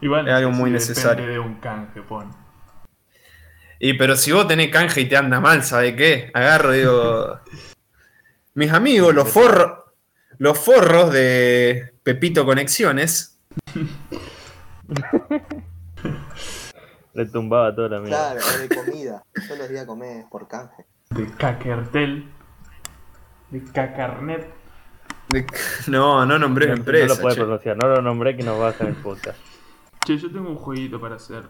Igual 0.00 0.28
Es 0.28 0.34
algo 0.34 0.50
muy 0.50 0.70
si 0.70 0.74
necesario. 0.74 1.10
Depende 1.26 1.32
de 1.32 1.38
un 1.40 1.54
canje, 1.60 2.02
pon. 2.02 2.30
Y 3.80 3.94
pero 3.94 4.16
si 4.16 4.32
vos 4.32 4.46
tenés 4.48 4.70
canje 4.70 5.02
y 5.02 5.08
te 5.08 5.16
anda 5.16 5.40
mal, 5.40 5.62
¿sabe 5.64 5.94
qué? 5.96 6.30
Agarro, 6.34 6.72
digo... 6.72 7.40
Mis 8.54 8.70
amigos, 8.72 9.12
los 9.14 9.28
forros, 9.28 9.80
los 10.38 10.56
forros 10.58 11.12
de 11.12 11.92
Pepito 12.04 12.44
Conexiones, 12.44 13.40
Le 17.14 17.26
tumbaba 17.26 17.74
toda 17.74 17.88
la 17.90 18.00
mierda. 18.00 18.32
Claro, 18.36 18.58
de 18.58 18.68
comida. 18.74 19.22
Yo 19.48 19.56
los 19.56 19.68
di 19.68 19.76
a 19.76 19.86
comer 19.86 20.24
por 20.30 20.48
canje. 20.48 20.84
De 21.10 21.26
Cakertel. 21.36 22.28
De 23.50 23.62
Cacarnet. 23.72 24.52
de- 25.28 25.46
no, 25.86 26.26
no 26.26 26.38
nombré 26.38 26.66
No, 26.68 26.74
empresa. 26.74 27.06
no 27.06 27.14
lo 27.14 27.20
puede 27.20 27.34
che. 27.36 27.40
pronunciar, 27.42 27.76
no 27.76 27.88
lo 27.88 28.02
nombré 28.02 28.36
que 28.36 28.42
nos 28.42 28.60
va 28.60 28.66
a 28.66 28.70
hacer 28.70 28.88
el 28.88 28.94
podcast. 28.96 29.38
Che, 30.04 30.16
yo 30.18 30.30
tengo 30.30 30.50
un 30.50 30.56
jueguito 30.56 31.00
para 31.00 31.16
hacer. 31.16 31.48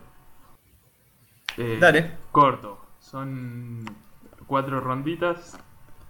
Eh, 1.57 1.79
Dale. 1.81 2.19
Corto. 2.31 2.79
Son 3.01 3.85
cuatro 4.47 4.81
ronditas. 4.81 5.59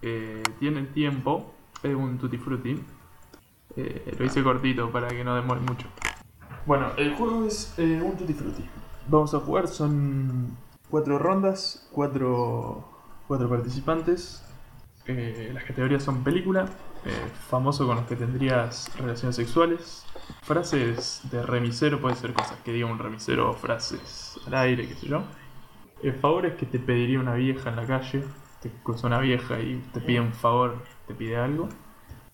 eh, 0.02 0.42
tienen 0.58 0.92
tiempo. 0.92 1.54
Es 1.82 1.94
un 1.94 2.18
tutti 2.18 2.36
frutti. 2.38 2.82
Eh, 3.76 4.14
lo 4.18 4.24
hice 4.24 4.42
cortito 4.42 4.90
para 4.90 5.08
que 5.08 5.24
no 5.24 5.34
demore 5.34 5.60
mucho. 5.60 5.88
Bueno, 6.66 6.92
el 6.96 7.14
juego 7.14 7.46
es 7.46 7.74
eh, 7.78 8.00
un 8.02 8.16
tutti 8.16 8.32
frutti. 8.34 8.64
Vamos 9.08 9.34
a 9.34 9.40
jugar, 9.40 9.68
son 9.68 10.56
cuatro 10.88 11.18
rondas, 11.18 11.88
cuatro, 11.92 12.88
cuatro 13.26 13.48
participantes. 13.48 14.42
Eh, 15.06 15.50
las 15.52 15.64
categorías 15.64 16.02
son 16.02 16.22
película, 16.24 16.66
eh, 17.04 17.30
famoso 17.48 17.86
con 17.86 17.96
los 17.96 18.06
que 18.06 18.16
tendrías 18.16 18.90
relaciones 18.98 19.36
sexuales, 19.36 20.06
frases 20.42 21.20
de 21.30 21.42
remisero, 21.42 22.00
puede 22.00 22.16
ser 22.16 22.32
cosas 22.32 22.58
que 22.64 22.72
diga 22.72 22.86
un 22.86 22.98
remisero, 22.98 23.52
frases 23.52 24.40
al 24.46 24.54
aire, 24.54 24.88
qué 24.88 24.94
sé 24.94 25.08
yo. 25.08 25.22
Eh, 26.02 26.12
favores 26.12 26.54
que 26.54 26.66
te 26.66 26.78
pediría 26.78 27.20
una 27.20 27.34
vieja 27.34 27.70
en 27.70 27.76
la 27.76 27.86
calle, 27.86 28.24
te 28.62 28.70
cruza 28.82 29.06
una 29.06 29.18
vieja 29.18 29.60
y 29.60 29.82
te 29.92 30.00
pide 30.00 30.20
un 30.20 30.32
favor, 30.32 30.82
te 31.06 31.14
pide 31.14 31.36
algo. 31.36 31.68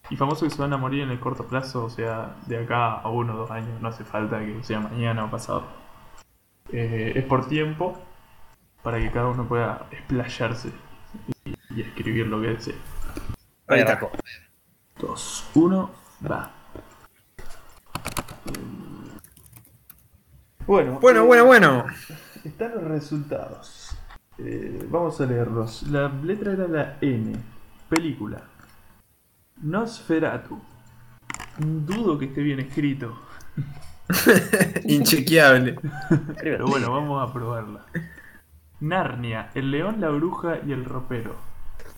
Y 0.08 0.16
famosos 0.16 0.48
que 0.48 0.54
se 0.54 0.62
van 0.62 0.72
a 0.72 0.76
morir 0.76 1.02
en 1.02 1.10
el 1.10 1.20
corto 1.20 1.46
plazo, 1.46 1.84
o 1.84 1.90
sea, 1.90 2.36
de 2.46 2.58
acá 2.58 2.94
a 2.94 3.08
uno 3.08 3.34
o 3.34 3.36
dos 3.38 3.50
años, 3.50 3.80
no 3.80 3.88
hace 3.88 4.04
falta 4.04 4.38
que 4.40 4.62
sea 4.62 4.80
mañana 4.80 5.24
o 5.24 5.30
pasado. 5.30 5.64
Eh, 6.72 7.12
es 7.16 7.24
por 7.24 7.48
tiempo, 7.48 8.00
para 8.82 8.98
que 8.98 9.10
cada 9.10 9.26
uno 9.26 9.46
pueda 9.46 9.86
explayarse 9.90 10.70
y, 11.44 11.54
y 11.74 11.80
escribir 11.80 12.28
lo 12.28 12.40
que 12.40 12.48
desee. 12.48 12.74
Ahí 13.66 13.80
está. 13.80 14.00
2, 15.00 15.50
1, 15.54 15.90
va. 16.30 16.50
Bueno, 20.66 20.98
Bueno, 21.00 21.22
eh, 21.22 21.26
bueno, 21.26 21.46
bueno. 21.46 21.86
Están 22.44 22.74
los 22.74 22.84
resultados. 22.84 23.96
Eh, 24.38 24.86
vamos 24.90 25.20
a 25.20 25.26
leerlos. 25.26 25.84
La 25.84 26.08
letra 26.08 26.52
era 26.52 26.68
la 26.68 26.98
N. 27.00 27.32
Película. 27.88 28.42
Nosferatu. 29.62 30.60
Dudo 31.58 32.18
que 32.18 32.26
esté 32.26 32.42
bien 32.42 32.60
escrito. 32.60 33.18
Inchequeable. 34.84 35.76
Pero 36.40 36.66
bueno, 36.66 36.92
vamos 36.92 37.28
a 37.28 37.32
probarla. 37.32 37.86
Narnia. 38.80 39.50
El 39.54 39.70
león, 39.70 40.00
la 40.00 40.10
bruja 40.10 40.58
y 40.66 40.72
el 40.72 40.84
ropero. 40.84 41.36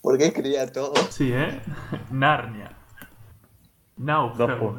¿Por 0.01 0.17
qué 0.17 0.27
escribía 0.27 0.71
todo? 0.71 0.93
Sí, 1.09 1.31
¿eh? 1.33 1.61
Narnia. 2.11 2.71
Náufrago. 3.97 4.77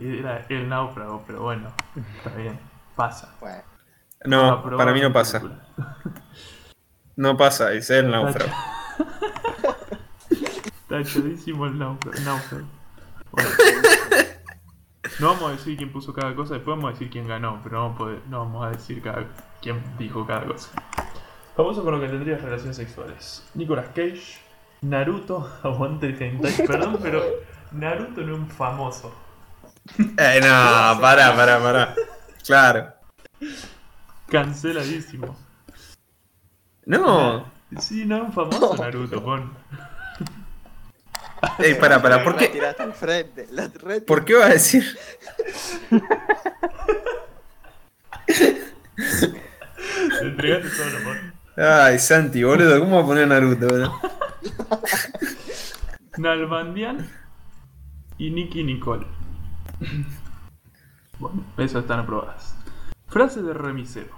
Era 0.00 0.46
el 0.48 0.68
náufrago, 0.68 1.22
pero 1.26 1.42
bueno. 1.42 1.68
Está 2.16 2.30
bien. 2.36 2.58
Pasa. 2.96 3.34
Bueno, 3.40 3.62
No, 4.24 4.62
para 4.76 4.92
mí 4.92 5.00
no 5.00 5.12
pasa. 5.12 5.40
película. 5.40 5.66
No 7.16 7.36
pasa, 7.36 7.72
es 7.72 7.90
el 7.90 8.10
náufrago. 8.12 8.52
Está 10.30 11.02
chodísimo 11.04 11.66
el 11.66 11.76
náufrago. 11.78 12.66
Bueno. 13.32 13.50
No 15.20 15.26
vamos 15.34 15.42
a 15.48 15.50
decir 15.52 15.76
quién 15.76 15.90
puso 15.92 16.12
cada 16.12 16.34
cosa, 16.36 16.54
después 16.54 16.76
vamos 16.76 16.90
a 16.90 16.92
decir 16.92 17.10
quién 17.10 17.26
ganó, 17.26 17.60
pero 17.64 17.76
no 17.78 17.82
vamos 17.82 17.94
a, 17.96 17.98
poder- 17.98 18.22
no 18.28 18.38
vamos 18.38 18.66
a 18.66 18.70
decir 18.70 19.02
cada, 19.02 19.24
quién 19.60 19.82
dijo 19.98 20.24
cada 20.26 20.44
cosa. 20.46 20.70
Famoso 21.56 21.82
con 21.82 21.94
lo 21.94 22.00
que 22.00 22.06
tendrías 22.08 22.40
relaciones 22.40 22.76
sexuales. 22.76 23.44
Nicolas 23.54 23.86
Cage, 23.88 24.38
Naruto, 24.82 25.50
aguante 25.64 26.06
el 26.06 26.22
hentai, 26.22 26.52
perdón, 26.66 26.98
pero 27.02 27.20
Naruto 27.72 28.22
no 28.22 28.34
es 28.34 28.38
un 28.38 28.50
famoso. 28.50 29.14
Eh, 29.98 30.40
no, 30.42 31.00
pará, 31.00 31.34
pará, 31.34 31.58
pará. 31.62 31.94
Claro. 32.44 32.92
Canceladísimo. 34.30 35.36
No. 36.84 37.50
Sí, 37.78 38.04
no 38.04 38.16
es 38.16 38.22
un 38.22 38.32
famoso 38.32 38.76
Naruto, 38.76 39.22
pon. 39.22 39.52
Ey, 41.58 41.74
pará, 41.74 42.02
pará, 42.02 42.24
¿por 42.24 42.36
qué? 42.36 42.48
tiraste 42.48 42.82
al 42.82 42.92
frente. 42.92 43.46
La 43.50 43.68
red 43.68 44.02
¿Por 44.04 44.24
qué 44.24 44.34
vas 44.34 44.46
a 44.46 44.52
decir? 44.54 44.98
Te 48.26 50.24
entregaste 50.24 50.68
solo, 50.70 50.98
pon. 51.04 51.34
Ay, 51.56 51.98
Santi, 51.98 52.42
boludo, 52.42 52.78
¿cómo 52.80 52.96
va 52.96 53.02
a 53.02 53.06
poner 53.06 53.28
Naruto, 53.28 53.66
boludo? 53.66 54.00
Nalbandian 56.16 57.08
y 58.18 58.30
Nicky 58.30 58.64
Nicole. 58.64 59.06
Bueno, 61.20 61.42
esas 61.56 61.82
están 61.82 61.98
aprobadas. 61.98 62.56
Frase 63.08 63.42
de 63.42 63.52
remisero. 63.52 64.14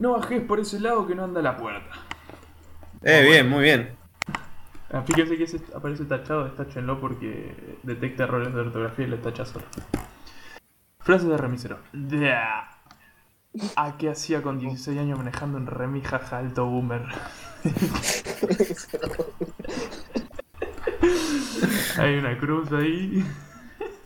No 0.00 0.14
bajes 0.14 0.42
por 0.42 0.58
ese 0.58 0.80
lado 0.80 1.06
que 1.06 1.14
no 1.14 1.22
anda 1.22 1.40
la 1.40 1.56
puerta. 1.56 1.90
Eh, 3.02 3.22
bien, 3.22 3.48
muy 3.48 3.62
bien. 3.62 3.96
Ah, 4.90 5.04
Fíjense 5.06 5.36
que 5.36 5.44
ese 5.44 5.60
aparece 5.76 6.06
tachado, 6.06 6.42
destáchenlo 6.42 7.00
porque 7.00 7.78
detecta 7.84 8.24
errores 8.24 8.52
de 8.52 8.62
ortografía 8.62 9.06
y 9.06 9.10
le 9.10 9.18
tacha 9.18 9.44
solo. 9.44 9.64
Frase 10.98 11.28
de 11.28 11.36
remisero. 11.36 11.78
Dea. 11.92 12.70
¿A 13.76 13.96
qué 13.96 14.10
hacía 14.10 14.42
con 14.42 14.58
16 14.58 14.98
años 14.98 15.18
manejando 15.18 15.58
en 15.58 15.66
remi 15.66 16.00
jaja 16.00 16.38
alto 16.38 16.66
boomer? 16.66 17.06
Hay 21.98 22.16
una 22.16 22.38
cruz 22.38 22.72
ahí. 22.72 23.24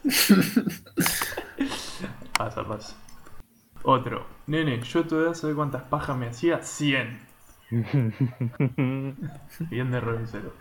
pasa, 2.39 2.67
pasa. 2.67 2.97
Otro. 3.83 4.27
Nene, 4.47 4.81
yo 4.83 5.01
a 5.01 5.07
tu 5.07 5.17
edad 5.17 5.35
sabes 5.35 5.57
cuántas 5.57 5.83
pajas 5.83 6.17
me 6.17 6.29
hacía? 6.29 6.63
100. 6.63 7.21
Bien 9.71 9.91
de 9.91 10.01
revisero. 10.01 10.55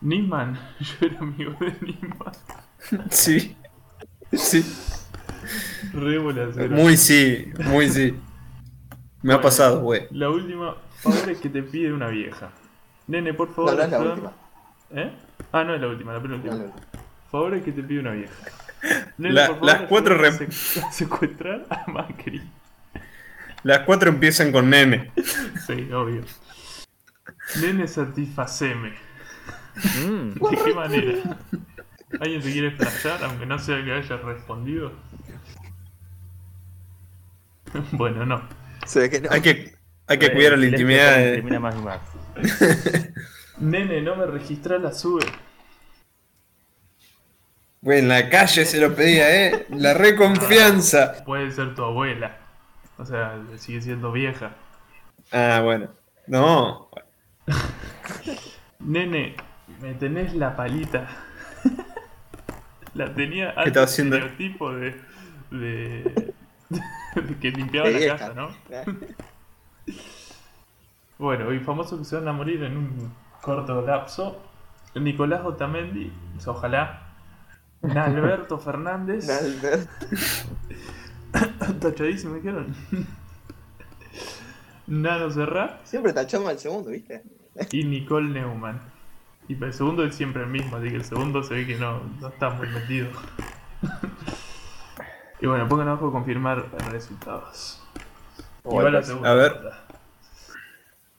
Nisman, 0.00 0.58
yo 0.80 1.06
era 1.06 1.20
amigo 1.20 1.54
de 1.60 1.76
Nisman. 1.80 2.32
Sí. 3.10 3.56
Sí. 4.32 4.64
Re. 5.92 6.18
Muy 6.70 6.96
sí, 6.96 7.52
muy 7.64 7.88
sí. 7.88 8.16
Me 9.22 9.34
ha 9.34 9.40
pasado, 9.40 9.80
güey. 9.80 10.08
La 10.10 10.28
última, 10.28 10.74
favores 10.96 11.40
que 11.40 11.48
te 11.48 11.62
pide 11.62 11.92
una 11.92 12.08
vieja. 12.08 12.50
Nene, 13.06 13.32
por 13.32 13.54
favor. 13.54 13.72
No, 13.72 13.78
no 13.78 13.84
es 13.84 13.90
la 13.90 14.00
última. 14.00 14.32
¿Eh? 14.90 15.12
Ah, 15.54 15.62
no 15.62 15.72
es 15.76 15.80
la 15.80 15.86
última, 15.86 16.12
la 16.12 16.20
penúltima. 16.20 16.54
No, 16.54 16.60
no, 16.64 16.66
no. 16.66 16.74
Favores 17.30 17.62
que 17.62 17.70
te 17.70 17.80
pide 17.84 18.00
una 18.00 18.10
vieja. 18.10 18.34
La- 19.18 19.46
por 19.46 19.54
favor, 19.56 19.66
las 19.72 19.82
cuatro 19.88 20.18
rem- 20.20 20.82
a 20.82 20.90
secuestrar 20.92 21.64
a 21.70 21.88
Macri. 21.90 22.42
Las 23.62 23.80
cuatro 23.80 24.08
empiezan 24.10 24.50
con 24.50 24.68
nene. 24.68 25.12
Sí, 25.64 25.92
obvio. 25.92 26.22
Nene, 27.62 27.86
satisfaceme. 27.86 28.94
Mm, 30.04 30.30
¿De 30.50 30.56
qué 30.64 30.74
manera? 30.74 31.36
¿Alguien 32.20 32.42
se 32.42 32.50
quiere 32.52 32.72
flashar, 32.72 33.22
aunque 33.22 33.46
no 33.46 33.56
sea 33.60 33.82
que 33.84 33.92
haya 33.92 34.16
respondido? 34.16 34.92
bueno, 37.92 38.26
no. 38.26 38.42
Se 38.86 38.98
ve 39.00 39.10
que 39.10 39.20
no. 39.20 39.28
Hay 39.30 39.40
que, 39.40 39.72
hay 40.08 40.18
que 40.18 40.32
cuidar 40.32 40.58
la 40.58 40.66
intimidad 40.66 41.42
más 41.60 41.76
y 41.76 41.78
más. 41.78 42.00
Nene, 43.58 44.00
no 44.02 44.16
me 44.16 44.26
registra 44.26 44.78
la 44.78 44.92
sube. 44.92 45.24
Güey, 47.82 47.98
en 48.00 48.08
la 48.08 48.28
calle 48.30 48.64
se 48.64 48.80
lo 48.80 48.94
pedía, 48.94 49.46
¿eh? 49.46 49.66
La 49.70 49.94
reconfianza. 49.94 51.14
Puede 51.24 51.50
ser 51.52 51.74
tu 51.74 51.84
abuela. 51.84 52.38
O 52.96 53.04
sea, 53.04 53.42
sigue 53.56 53.82
siendo 53.82 54.12
vieja. 54.12 54.52
Ah, 55.32 55.60
bueno. 55.62 55.90
No. 56.26 56.88
Nene, 58.80 59.36
me 59.80 59.94
tenés 59.94 60.34
la 60.34 60.56
palita. 60.56 61.08
la 62.94 63.14
tenía 63.14 63.54
¿Qué 63.62 63.68
estaba 63.70 63.86
haciendo? 63.86 64.16
estereotipo 64.16 64.72
de, 64.72 65.00
de, 65.50 66.32
de 67.14 67.38
que 67.40 67.50
limpiaba 67.50 67.90
la 67.90 67.98
vieja. 67.98 68.18
casa, 68.18 68.34
¿no? 68.34 68.56
Bueno, 71.18 71.52
y 71.52 71.60
famosos 71.60 71.98
que 72.00 72.04
se 72.04 72.16
van 72.16 72.28
a 72.28 72.32
morir 72.32 72.62
en 72.64 72.76
un 72.76 73.14
corto 73.44 73.82
lapso. 73.82 74.40
Nicolás 74.94 75.44
Otamendi, 75.44 76.12
ojalá. 76.46 77.02
Alberto 77.82 78.58
Fernández. 78.58 79.26
Tachadísimo, 81.80 82.36
dijeron. 82.36 82.74
Nano 84.86 85.30
Serrat 85.30 85.84
Siempre 85.84 86.12
tachamos 86.12 86.48
al 86.48 86.58
segundo, 86.58 86.90
¿viste? 86.90 87.22
y 87.70 87.84
Nicole 87.84 88.30
Neumann. 88.30 88.80
Y 89.48 89.62
el 89.62 89.72
segundo 89.74 90.04
es 90.04 90.14
siempre 90.14 90.42
el 90.42 90.48
mismo, 90.48 90.76
así 90.76 90.88
que 90.88 90.96
el 90.96 91.04
segundo 91.04 91.42
se 91.42 91.54
ve 91.54 91.66
que 91.66 91.76
no, 91.76 92.00
no 92.20 92.28
está 92.28 92.50
muy 92.50 92.68
metido. 92.68 93.08
y 95.40 95.46
bueno, 95.46 95.68
pongan 95.68 95.88
abajo 95.88 96.10
confirmar 96.10 96.70
resultados. 96.90 97.82
Y 98.64 98.74
va 98.74 98.90
la 98.90 99.02
segunda 99.02 99.30
A 99.30 99.34
ver. 99.34 99.60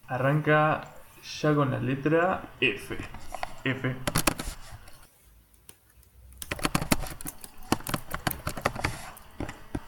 Arranca 0.08 0.95
ya 1.42 1.54
con 1.56 1.72
la 1.72 1.80
letra 1.80 2.42
F. 2.62 2.98
F. 3.64 3.96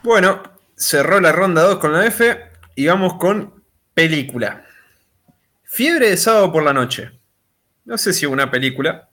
Bueno, 0.03 0.41
cerró 0.75 1.19
la 1.19 1.31
ronda 1.31 1.63
2 1.63 1.77
con 1.79 1.93
la 1.93 2.05
F 2.05 2.37
y 2.75 2.87
vamos 2.87 3.15
con 3.15 3.63
película. 3.93 4.63
Fiebre 5.63 6.09
de 6.09 6.17
sábado 6.17 6.51
por 6.51 6.63
la 6.63 6.73
noche. 6.73 7.11
No 7.85 7.97
sé 7.97 8.13
si 8.13 8.25
una 8.25 8.49
película. 8.49 9.09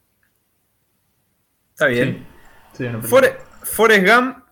Está 1.71 1.87
bien. 1.87 2.27
Sí, 2.77 2.85
Fore- 3.03 3.39
Forrest 3.63 4.07
Gump. 4.07 4.44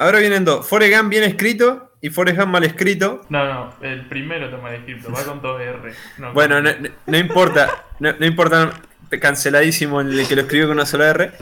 Ahora 0.00 0.18
vienen 0.18 0.44
dos. 0.46 0.66
Forrest 0.66 0.96
Gump 0.96 1.10
bien 1.10 1.24
escrito 1.24 1.92
y 2.00 2.08
Forrest 2.08 2.38
Gump 2.38 2.52
mal 2.52 2.64
escrito. 2.64 3.20
No, 3.28 3.44
no, 3.44 3.74
el 3.82 4.08
primero 4.08 4.48
toma 4.50 4.70
el 4.70 4.76
escrito, 4.80 5.12
va 5.12 5.22
con 5.24 5.42
dos 5.42 5.60
R. 5.60 5.92
No, 6.16 6.32
Bueno, 6.32 6.60
no, 6.62 6.72
no- 6.74 6.88
no 7.06 7.18
importa. 7.18 7.84
No, 7.98 8.12
no 8.18 8.24
importa. 8.26 8.80
Canceladísimo 9.20 10.00
el 10.00 10.26
que 10.26 10.36
lo 10.36 10.42
escribió 10.42 10.68
con 10.68 10.76
una 10.78 10.86
sola 10.86 11.10
R. 11.10 11.32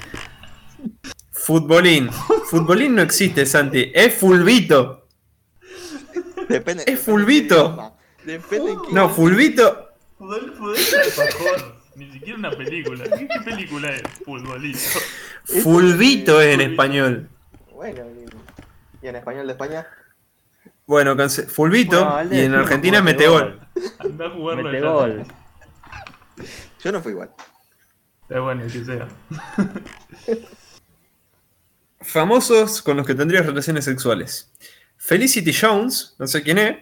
Futbolín. 1.31 2.11
Futbolín 2.51 2.97
no 2.97 3.03
existe, 3.03 3.47
Santi. 3.47 3.93
Es 3.95 4.15
fulvito. 4.15 5.07
Depende. 6.49 6.83
Es 6.87 6.99
fulvito. 7.01 7.95
Depende 8.25 8.73
en 8.73 8.83
qué 8.83 8.89
No, 8.93 9.09
fulvito. 9.09 9.91
Ni 11.95 12.11
siquiera 12.13 12.39
una 12.39 12.51
película. 12.51 13.05
¿Qué, 13.05 13.29
qué 13.29 13.41
película 13.45 13.91
es? 13.91 14.03
Futbolito. 14.25 14.79
Fulvito 15.63 16.41
es 16.41 16.55
en 16.55 16.61
español. 16.63 17.29
Bueno, 17.73 18.03
y, 19.03 19.07
en 19.09 19.17
español 19.17 19.47
de 19.47 19.53
España. 19.53 19.87
Bueno, 20.87 21.15
cance- 21.17 21.47
fulvito 21.47 22.05
Bueno, 22.09 22.35
y 22.35 22.41
en 22.41 22.55
Argentina 22.55 23.03
mete 23.03 23.19
mete 23.25 23.29
gol. 23.29 23.61
Anda 23.99 24.27
a 24.27 24.31
jugarlo 24.31 24.63
Mete 24.65 24.77
allá. 24.79 24.89
gol. 24.91 25.25
Yo 26.83 26.93
no 26.93 27.01
fui 27.03 27.13
igual. 27.13 27.31
Es 28.29 28.41
bueno 28.41 28.63
que 28.65 28.85
sea. 28.85 29.09
Famosos 32.01 32.81
con 32.83 32.97
los 32.97 33.07
que 33.07 33.15
tendrías 33.15 33.45
relaciones 33.45 33.85
sexuales. 33.85 34.51
Felicity 34.97 35.53
Jones, 35.53 36.15
no 36.19 36.27
sé 36.27 36.43
quién 36.43 36.59
es, 36.59 36.77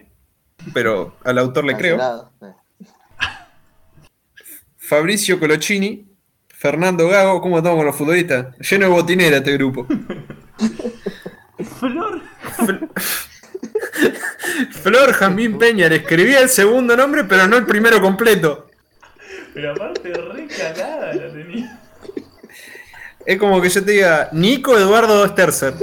pero 0.73 1.17
al 1.23 1.37
autor 1.37 1.65
le 1.65 1.75
creo. 1.75 1.97
Cancelado. 1.97 2.31
Eh. 2.41 2.53
Fabricio 4.77 5.39
Colocini, 5.39 6.07
Fernando 6.47 7.07
Gago, 7.09 7.41
¿cómo 7.41 7.57
estamos 7.57 7.77
con 7.77 7.85
los 7.87 7.95
futbolistas? 7.95 8.55
Lleno 8.59 8.85
de 8.85 8.91
botinera 8.91 9.37
este 9.37 9.53
grupo. 9.53 9.85
Flor. 11.79 12.21
Flor 14.81 15.13
Jamín 15.13 15.57
Peña, 15.57 15.89
le 15.89 15.97
escribía 15.97 16.41
el 16.41 16.49
segundo 16.49 16.95
nombre, 16.95 17.23
pero 17.23 17.47
no 17.47 17.57
el 17.57 17.65
primero 17.65 18.01
completo. 18.01 18.67
Pero 19.53 19.71
aparte, 19.71 20.13
re 20.13 20.47
cagada 20.47 21.13
la 21.13 21.33
tenía. 21.33 21.79
Es 23.25 23.37
como 23.37 23.61
que 23.61 23.69
yo 23.69 23.83
te 23.83 23.91
diga, 23.91 24.29
Nico 24.31 24.77
Eduardo 24.77 25.27
Sterzer. 25.27 25.73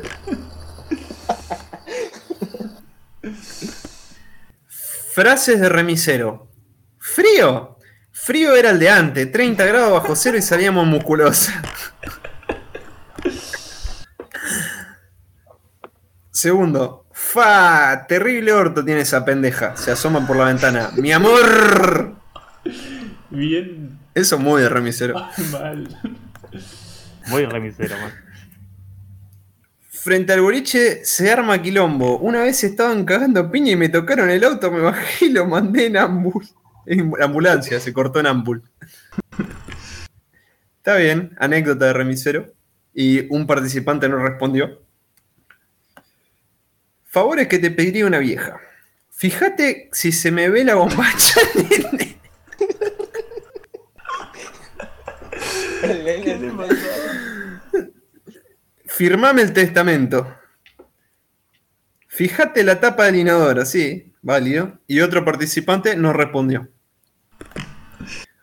Frases 5.14 5.60
de 5.60 5.68
remisero. 5.68 6.48
Frío. 6.98 7.78
Frío 8.12 8.56
era 8.56 8.70
el 8.70 8.78
de 8.78 8.88
antes, 8.88 9.30
30 9.30 9.64
grados 9.66 9.92
bajo 9.92 10.16
cero 10.16 10.38
y 10.38 10.42
salíamos 10.42 10.86
musculosa. 10.86 11.60
Segundo. 16.44 17.06
Fa, 17.10 18.04
terrible 18.06 18.52
orto 18.52 18.84
tiene 18.84 19.00
esa 19.00 19.24
pendeja. 19.24 19.74
Se 19.78 19.92
asoman 19.92 20.26
por 20.26 20.36
la 20.36 20.44
ventana. 20.44 20.90
Mi 20.94 21.10
amor. 21.10 22.16
Bien 23.30 23.98
Eso 24.12 24.38
muy 24.38 24.60
de 24.60 24.68
remisero. 24.68 25.14
mal. 25.50 25.88
Muy 27.28 27.46
remisero, 27.46 27.96
man. 27.96 28.12
Frente 29.88 30.34
al 30.34 30.42
boliche 30.42 31.02
se 31.06 31.32
arma 31.32 31.62
quilombo. 31.62 32.18
Una 32.18 32.42
vez 32.42 32.62
estaban 32.62 33.06
cagando 33.06 33.50
piña 33.50 33.72
y 33.72 33.76
me 33.76 33.88
tocaron 33.88 34.28
el 34.28 34.44
auto, 34.44 34.70
me 34.70 34.80
bajé 34.80 35.24
y 35.24 35.30
lo 35.30 35.46
mandé 35.46 35.86
en 35.86 35.96
ambul. 35.96 36.46
En 36.84 37.10
ambulancia, 37.22 37.80
se 37.80 37.94
cortó 37.94 38.20
en 38.20 38.26
ambul. 38.26 38.62
Está 40.76 40.96
bien, 40.96 41.34
anécdota 41.38 41.86
de 41.86 41.94
remisero. 41.94 42.52
Y 42.92 43.34
un 43.34 43.46
participante 43.46 44.10
no 44.10 44.18
respondió. 44.18 44.83
Favores 47.14 47.46
que 47.46 47.60
te 47.60 47.70
pediría 47.70 48.06
una 48.06 48.18
vieja. 48.18 48.60
Fíjate 49.08 49.88
si 49.92 50.10
se 50.10 50.32
me 50.32 50.48
ve 50.48 50.64
la 50.64 50.74
bombacha. 50.74 51.40
Firmame 58.86 59.42
el 59.42 59.52
testamento. 59.52 60.36
Fíjate 62.08 62.62
la 62.62 62.80
tapa 62.80 63.06
del 63.06 63.16
inodoro, 63.16 63.64
sí, 63.64 64.12
válido. 64.22 64.78
Y 64.86 65.00
otro 65.00 65.24
participante 65.24 65.96
no 65.96 66.12
respondió. 66.12 66.68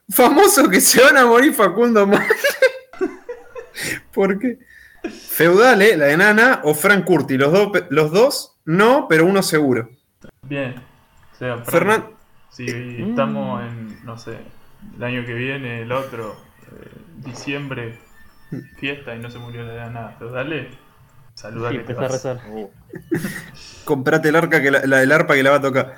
Famoso 0.09 0.67
que 0.69 0.81
se 0.81 1.01
van 1.01 1.17
a 1.17 1.25
morir 1.25 1.53
Facundo 1.53 2.05
Malle. 2.05 2.25
¿Por 4.13 4.39
qué? 4.39 4.59
Feudale, 5.09 5.95
la 5.95 6.11
enana, 6.11 6.61
o 6.63 6.73
Frank 6.73 7.05
Curti. 7.05 7.37
Los, 7.37 7.71
pe- 7.71 7.87
los 7.89 8.11
dos, 8.11 8.50
no, 8.65 9.07
pero 9.07 9.25
uno 9.25 9.41
seguro. 9.43 9.89
Bien. 10.43 10.75
O 11.33 11.35
sea, 11.35 11.57
Fernan- 11.65 12.09
Si 12.49 12.65
estamos 12.67 13.61
en, 13.63 14.05
no 14.05 14.17
sé, 14.17 14.37
el 14.95 15.03
año 15.03 15.25
que 15.25 15.33
viene, 15.33 15.81
el 15.83 15.91
otro, 15.91 16.35
eh, 16.71 16.91
diciembre, 17.17 17.97
fiesta 18.77 19.15
y 19.15 19.19
no 19.19 19.29
se 19.29 19.39
murió 19.39 19.65
de 19.65 19.77
nada. 19.89 20.15
Pero 20.19 20.31
dale, 20.31 20.69
saluda 21.33 21.69
Sí, 21.71 21.77
que 21.77 21.83
te 21.83 21.93
a 21.93 22.07
rezar. 22.07 22.41
Uh, 22.49 22.69
Comprate 23.85 24.29
el 24.29 24.35
arca 24.35 24.61
que 24.61 24.69
la, 24.71 24.85
la 24.85 24.97
del 24.97 25.11
arpa 25.11 25.33
que 25.35 25.43
la 25.43 25.51
va 25.51 25.57
a 25.57 25.61
tocar. 25.61 25.95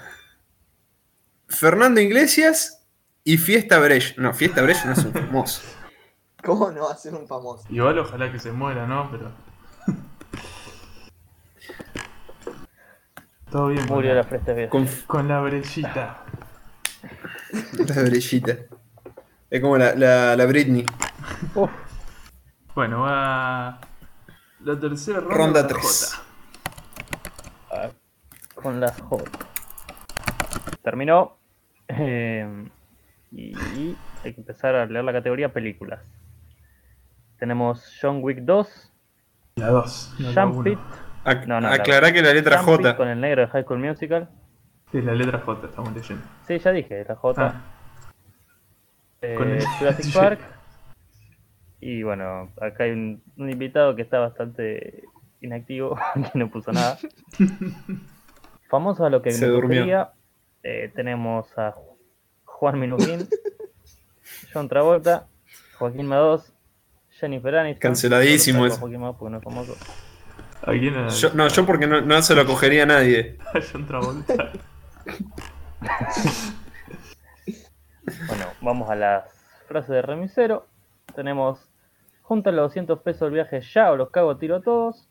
Fernando 1.50 2.02
Iglesias 2.02 2.86
y 3.24 3.38
Fiesta 3.38 3.80
Brecht. 3.80 4.18
No, 4.18 4.34
Fiesta 4.34 4.62
Brecht 4.62 4.86
no 4.86 4.94
es 4.94 5.00
un 5.06 5.14
famoso. 5.14 5.62
¿Cómo 6.44 6.72
no 6.72 6.86
va 6.86 6.92
a 6.94 6.98
ser 6.98 7.14
un 7.16 7.28
famoso? 7.28 7.66
Igual 7.70 7.98
ojalá 8.00 8.32
que 8.32 8.40
se 8.40 8.52
muera, 8.52 8.86
¿no? 8.86 9.10
Pero. 9.12 9.32
Todo 13.54 13.68
bien. 13.68 13.86
con 13.88 13.96
Murió 13.98 14.10
la- 14.10 14.16
la 14.22 14.24
fresta 14.24 14.54
vieja. 14.54 14.70
Con 14.72 14.88
Con 15.08 15.28
la 15.28 15.40
brechita. 15.42 16.24
la 17.88 18.02
brillita. 18.04 18.58
Es 19.50 19.62
como 19.62 19.78
la, 19.78 19.94
la, 19.96 20.36
la 20.36 20.46
Britney. 20.48 20.84
Uf, 21.54 21.70
Bueno, 22.74 23.02
va. 23.02 23.80
La 24.62 24.80
tercera 24.80 25.20
ronda. 25.20 25.36
Ronda 25.36 25.62
con 25.62 25.72
la 25.72 25.80
3. 25.80 26.22
ah, 27.72 27.90
con 28.56 28.80
la 28.80 28.92
J. 28.92 29.24
Terminó. 30.82 31.38
Eh, 31.90 32.70
y 33.32 33.54
hay 34.24 34.34
que 34.34 34.40
empezar 34.42 34.74
a 34.76 34.86
leer 34.88 35.04
la 35.06 35.14
categoría 35.14 35.54
películas. 35.54 36.00
Tenemos 37.38 37.86
John 38.02 38.20
Wick 38.24 38.40
2, 38.40 38.92
La 39.58 39.68
2. 39.70 40.16
No 40.20 40.32
la 40.32 40.42
Jump 40.44 40.58
1. 40.58 40.80
Ac- 41.26 41.46
No, 41.48 41.62
no, 41.62 41.70
la- 41.70 41.76
aclará 41.76 42.12
que 42.12 42.22
la 42.22 42.34
letra 42.34 42.60
J. 42.64 42.96
con 42.98 43.08
el 43.08 43.20
negro 43.22 43.42
de 43.42 43.48
High 43.48 43.64
School 43.64 43.80
Musical. 43.80 44.30
Sí, 44.92 45.02
la 45.02 45.14
letra 45.14 45.40
J, 45.40 45.68
estamos 45.68 45.94
leyendo. 45.94 46.24
Sí, 46.48 46.60
ya 46.60 46.72
dije, 46.72 47.06
la 47.08 47.16
J. 47.16 47.42
Ah, 47.46 47.62
Eh, 49.22 49.36
con 49.36 49.50
el- 49.50 49.66
Jurassic 49.66 50.14
Park. 50.14 50.40
Y 51.80 52.04
bueno, 52.04 52.52
acá 52.62 52.86
hay 52.86 52.92
un, 52.92 53.22
un 53.38 53.50
invitado 53.50 53.96
que 53.96 54.02
está 54.02 54.20
bastante 54.20 55.04
inactivo, 55.42 55.98
que 56.34 56.40
no 56.40 56.50
puso 56.50 56.72
nada. 56.72 56.98
Famoso 58.70 59.06
a 59.06 59.10
lo 59.10 59.22
que 59.22 59.32
Se 59.32 59.46
me 59.46 59.52
durmió. 59.52 59.82
gustaría, 59.82 60.10
eh, 60.64 60.92
tenemos 60.96 61.48
a 61.58 61.74
Juan 62.46 62.80
Minujín, 62.80 63.28
John 64.54 64.68
Travolta, 64.70 65.28
Joaquín 65.78 66.08
Mados, 66.08 66.54
Jennifer 67.12 67.56
Aniston. 67.56 67.80
Canceladísimo 67.82 68.66
ese. 68.66 68.80
Joaquín 68.80 69.02
Mados 69.02 69.18
porque 69.18 69.32
no 69.32 69.38
es 69.38 69.44
famoso. 69.44 69.76
¿A 70.66 70.72
quién 70.72 70.94
era? 70.96 71.08
Yo- 71.10 71.34
no, 71.34 71.48
yo 71.48 71.66
porque 71.66 71.88
no, 71.88 72.02
no 72.02 72.22
se 72.22 72.36
lo 72.36 72.46
cogería 72.46 72.84
a 72.84 72.88
nadie. 72.88 73.38
A 73.54 73.60
John 73.72 73.86
Travolta. 73.86 74.52
Bueno, 78.28 78.46
vamos 78.62 78.90
a 78.90 78.96
las 78.96 79.24
frases 79.68 79.90
de 79.92 80.02
remisero. 80.02 80.68
Tenemos, 81.16 81.70
junta 82.22 82.52
los 82.52 82.66
200 82.70 83.00
pesos 83.00 83.22
del 83.22 83.32
viaje 83.32 83.62
ya 83.62 83.92
o 83.92 83.96
los 83.96 84.10
cago 84.10 84.32
a 84.32 84.38
tiro 84.38 84.58
a 84.58 84.62
todos. 84.62 85.08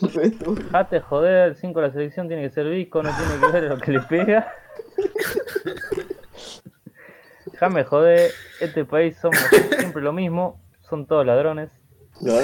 Jate, 0.72 1.00
joder, 1.00 1.48
el 1.50 1.56
5 1.56 1.80
de 1.80 1.86
la 1.86 1.92
selección 1.92 2.26
tiene 2.26 2.42
que 2.42 2.50
ser 2.50 2.68
visco, 2.68 3.02
no 3.04 3.10
tiene 3.16 3.38
que 3.40 3.52
ver 3.52 3.62
lo 3.70 3.78
que 3.78 3.92
le 3.92 4.00
pega. 4.00 4.52
Jame, 7.58 7.84
joder, 7.84 8.32
este 8.60 8.84
país 8.84 9.16
somos 9.20 9.38
siempre 9.78 10.02
lo 10.02 10.12
mismo, 10.12 10.60
son 10.80 11.06
todos 11.06 11.24
ladrones. 11.24 11.70
Lo 12.22 12.36
a 12.38 12.42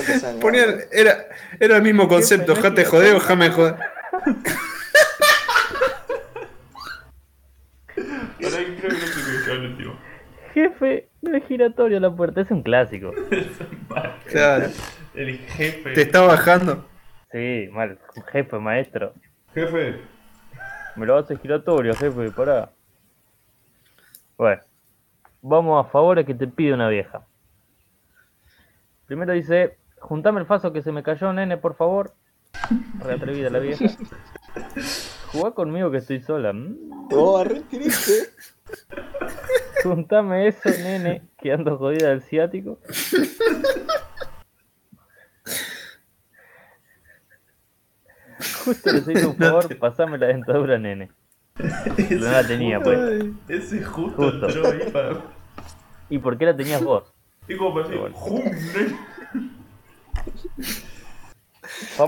era, 0.92 1.14
era 1.60 1.76
el 1.76 1.82
mismo 1.82 2.08
concepto, 2.08 2.54
Jefe, 2.54 2.62
no 2.62 2.68
jate 2.70 2.82
es 2.82 2.88
joder 2.88 3.14
o 3.14 3.20
giratorio. 3.20 3.28
jame 3.28 3.50
joder. 3.50 3.74
Ahora 7.96 8.58
creo 8.80 8.80
que 8.80 8.88
no 8.88 9.06
sé 9.06 9.20
qué 9.22 9.36
es 9.36 9.48
el 9.48 9.66
último. 9.66 9.94
Jefe, 10.54 11.08
no 11.22 11.36
es 11.36 11.44
giratorio 11.46 12.00
la 12.00 12.10
puerta, 12.14 12.40
es 12.40 12.50
un 12.50 12.62
clásico. 12.62 13.12
Claro, 14.26 14.66
El 15.14 15.38
jefe. 15.38 15.92
te 15.94 16.02
está 16.02 16.20
bajando. 16.20 16.86
Sí, 17.32 17.68
mal, 17.72 17.98
jefe, 18.30 18.58
maestro. 18.58 19.14
Jefe. 19.54 20.00
Me 20.96 21.06
lo 21.06 21.16
hace 21.16 21.36
giratorio, 21.38 21.94
jefe, 21.94 22.30
pará. 22.30 22.70
Bueno, 24.36 24.62
vamos 25.40 25.84
a 25.86 25.90
favores 25.90 26.26
que 26.26 26.34
te 26.34 26.46
pide 26.46 26.74
una 26.74 26.88
vieja. 26.90 27.22
Primero 29.08 29.32
dice, 29.32 29.76
juntame 29.98 30.38
el 30.40 30.46
faso 30.46 30.72
que 30.72 30.82
se 30.82 30.92
me 30.92 31.02
cayó, 31.02 31.32
nene, 31.32 31.56
por 31.56 31.74
favor. 31.74 32.12
Re 33.00 33.14
atrevida 33.14 33.50
la 33.50 33.58
vieja. 33.58 33.84
Jugá 35.32 35.50
conmigo 35.52 35.90
que 35.90 35.98
estoy 35.98 36.20
sola. 36.20 36.52
Mm, 36.52 37.08
Oh, 37.10 37.42
re 37.42 37.60
triste. 37.62 38.28
Juntame 39.82 40.46
eso, 40.48 40.68
nene, 40.68 41.22
que 41.38 41.52
ando 41.52 41.78
jodida 41.78 42.10
del 42.10 42.20
ciático. 42.22 42.78
Justo 48.64 48.92
les 48.92 49.08
hice 49.08 49.26
un 49.26 49.36
favor, 49.36 49.76
pasame 49.78 50.18
la 50.18 50.26
dentadura, 50.28 50.78
nene. 50.78 51.10
No 51.58 52.30
la 52.30 52.46
tenía, 52.46 52.80
pues. 52.80 53.24
Ese 53.48 53.82
justo, 53.84 54.22
Justo. 54.30 54.46
entró 54.48 54.70
ahí 54.70 54.90
para. 54.92 55.16
¿Y 56.08 56.18
por 56.18 56.38
qué 56.38 56.44
la 56.46 56.56
tenías 56.56 56.82
vos? 56.82 57.12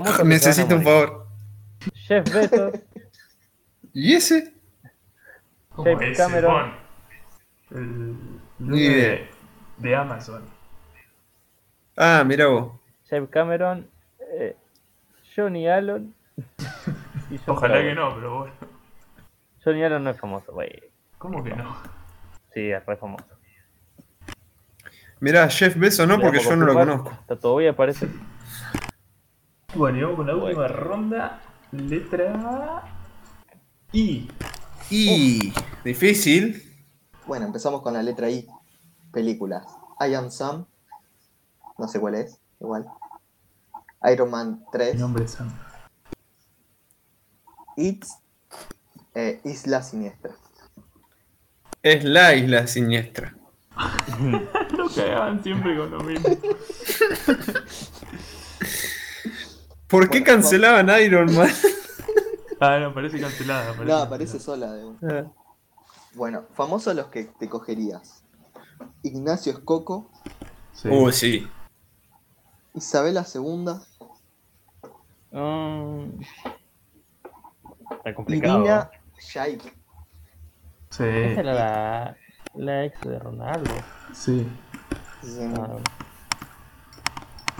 Que 0.03 0.11
se 0.11 0.23
Necesito 0.25 0.75
un 0.75 0.83
favor. 0.83 1.27
Jeff 1.93 2.33
Bezos, 2.33 2.73
¿Y 3.93 4.13
ese? 4.13 4.53
Ese, 5.85 6.13
Cameron. 6.13 6.73
El 7.71 8.15
Ni 8.59 8.79
idea. 8.79 9.09
de, 9.09 9.29
de 9.77 9.95
Amazon. 9.95 10.43
Ah, 11.97 12.23
mira 12.25 12.47
vos. 12.47 12.73
Jeff 13.09 13.29
Cameron, 13.29 13.89
eh, 14.19 14.55
Johnny 15.35 15.67
Allen 15.67 16.13
y 17.29 17.37
John 17.37 17.55
Ojalá 17.57 17.81
que 17.81 17.95
no, 17.95 18.15
pero 18.15 18.39
bueno. 18.39 18.53
Johnny 19.63 19.83
Allen 19.83 20.03
no 20.03 20.09
es 20.11 20.19
famoso, 20.19 20.53
güey. 20.53 20.71
¿Cómo 21.17 21.43
que 21.43 21.55
no? 21.55 21.75
Sí, 22.53 22.71
es 22.71 22.85
re 22.85 22.97
famoso. 22.97 23.40
Mirá, 25.21 25.47
Jeff 25.49 25.77
Bezos 25.77 26.07
no, 26.07 26.19
porque 26.19 26.39
yo 26.39 26.55
no 26.55 26.65
lo 26.65 26.73
conozco. 26.73 27.11
Está 27.11 27.35
todo 27.37 27.57
bien, 27.57 27.75
parece. 27.75 28.07
Bueno, 29.75 29.97
y 29.97 30.01
vamos 30.01 30.17
con 30.17 30.27
la 30.27 30.33
Bueno. 30.33 30.47
última 30.47 30.67
ronda. 30.67 31.41
Letra 31.71 32.83
I. 33.93 34.29
Y 34.89 35.53
difícil. 35.85 36.61
Bueno, 37.25 37.45
empezamos 37.45 37.81
con 37.81 37.93
la 37.93 38.03
letra 38.03 38.29
I. 38.29 38.45
Películas. 39.13 39.63
I 39.99 40.13
Am 40.15 40.29
Sam. 40.31 40.65
No 41.77 41.87
sé 41.87 41.99
cuál 41.99 42.15
es. 42.15 42.39
Igual. 42.59 42.85
Iron 44.11 44.29
Man 44.31 44.65
3. 44.71 44.95
Mi 44.95 44.99
nombre 45.01 45.23
es 45.25 45.31
Sam. 45.31 45.49
It's. 47.77 48.17
eh, 49.13 49.39
Isla 49.45 49.81
Siniestra. 49.83 50.33
Es 51.83 52.03
la 52.03 52.35
isla 52.35 52.67
siniestra. 52.67 53.35
Cagaban 54.95 55.43
siempre 55.43 55.77
con 55.77 55.91
lo 55.91 55.99
mismo. 56.01 56.29
¿Por 59.87 60.09
qué 60.09 60.19
Bueno, 60.19 60.25
cancelaban 60.33 60.89
Iron 61.01 61.35
Man? 61.35 61.49
Ah, 62.59 62.77
no, 62.79 62.93
parece 62.93 63.19
cancelada. 63.19 63.73
Parece 63.73 63.85
No, 63.85 63.97
aparece 63.97 64.33
cancelada. 64.37 64.71
sola 64.71 64.73
de 64.73 64.85
un- 64.85 65.33
Bueno, 66.13 66.45
famosos 66.53 66.95
los 66.95 67.07
que 67.07 67.23
te 67.39 67.49
cogerías. 67.49 68.23
Ignacio 69.03 69.51
Escoco, 69.51 70.09
Sí. 70.73 70.87
Uh, 70.89 71.11
sí. 71.11 71.47
Isabela 72.73 73.25
II 73.33 73.65
Mm. 75.33 76.21
Está 77.91 78.09
y 78.09 78.13
complicado. 78.13 78.59
Dina 78.61 78.91
Shaik. 79.19 79.61
Sí, 80.89 81.03
Esa 81.03 81.39
era 81.39 81.53
la, 81.53 82.17
la 82.55 82.85
ex 82.85 82.99
de 83.01 83.17
Ronaldo. 83.19 83.71
sí. 84.13 84.45
Y 85.23 85.37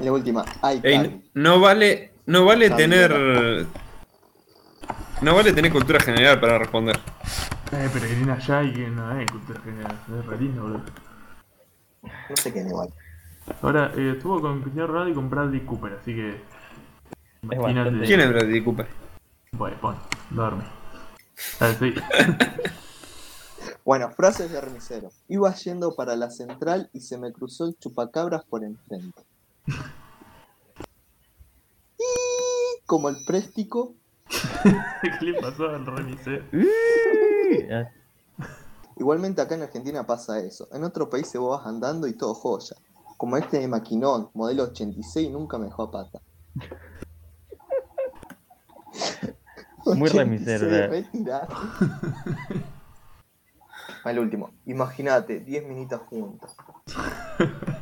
la 0.04 0.12
última, 0.12 0.44
Ey, 0.84 1.24
no 1.36 1.60
vale, 1.60 2.14
no 2.26 2.46
vale 2.46 2.72
tener. 2.72 3.68
No 5.22 5.36
vale 5.36 5.54
tener 5.54 5.72
cultura 5.72 6.00
general 6.00 6.40
para 6.40 6.58
responder. 6.58 7.00
Eh, 7.72 7.90
Peregrina 7.94 8.42
Jai, 8.42 8.74
que 8.74 8.88
no 8.88 9.20
es 9.20 9.32
cultura 9.32 9.62
general. 9.62 10.00
Es 10.20 10.26
re 10.26 10.38
lindo, 10.40 10.64
boludo. 10.64 10.82
No 12.02 12.36
sé 12.36 12.52
quién 12.52 12.68
igual. 12.68 12.90
Ahora, 13.62 13.92
eh, 13.96 14.14
estuvo 14.16 14.42
con 14.42 14.62
Cristiano 14.62 14.88
Ronaldo 14.88 15.12
y 15.12 15.16
con 15.16 15.30
Bradley 15.30 15.62
Cooper, 15.62 16.00
así 16.02 16.16
que. 16.16 16.42
Imagínate. 17.44 18.06
¿Quién 18.06 18.22
es 18.22 18.30
Bradley 18.30 18.64
Cooper? 18.64 18.88
Bueno, 19.52 19.78
pon, 19.80 19.96
duerme. 20.32 20.64
Sí. 21.80 21.94
Bueno, 23.84 24.12
frases 24.12 24.52
de 24.52 24.62
remisero. 24.62 25.10
Iba 25.28 25.54
yendo 25.56 25.96
para 25.96 26.16
la 26.16 26.30
central 26.30 26.90
y 26.94 27.02
se 27.02 27.18
me 27.18 27.32
cruzó 27.32 27.66
el 27.66 27.78
chupacabras 27.78 28.44
por 28.46 28.64
enfrente. 28.64 29.24
Y 31.98 32.86
como 32.86 33.10
el 33.10 33.18
préstico, 33.26 33.96
¿Qué 35.20 35.26
le 35.26 35.42
pasó 35.42 35.70
al 35.70 35.86
remisero? 35.86 36.46
Igualmente 38.98 39.42
acá 39.42 39.56
en 39.56 39.64
Argentina 39.64 40.06
pasa 40.06 40.40
eso. 40.40 40.68
En 40.72 40.84
otro 40.84 41.10
país 41.10 41.28
se 41.28 41.38
vos 41.38 41.58
vas 41.58 41.68
andando 41.68 42.08
y 42.08 42.14
todo 42.14 42.34
joya. 42.34 42.76
Como 43.18 43.38
este 43.38 43.60
de 43.60 43.68
Maquinón, 43.68 44.30
modelo 44.34 44.64
86, 44.64 45.32
nunca 45.32 45.58
me 45.58 45.66
dejó 45.66 45.84
a 45.84 45.92
pata. 45.92 46.22
Muy 49.86 50.10
86, 50.10 50.12
remisero. 50.12 51.48
Al 54.04 54.20
último, 54.20 54.52
imagínate, 54.66 55.40
10 55.40 55.68
minitas 55.68 56.02
juntas. 56.02 56.56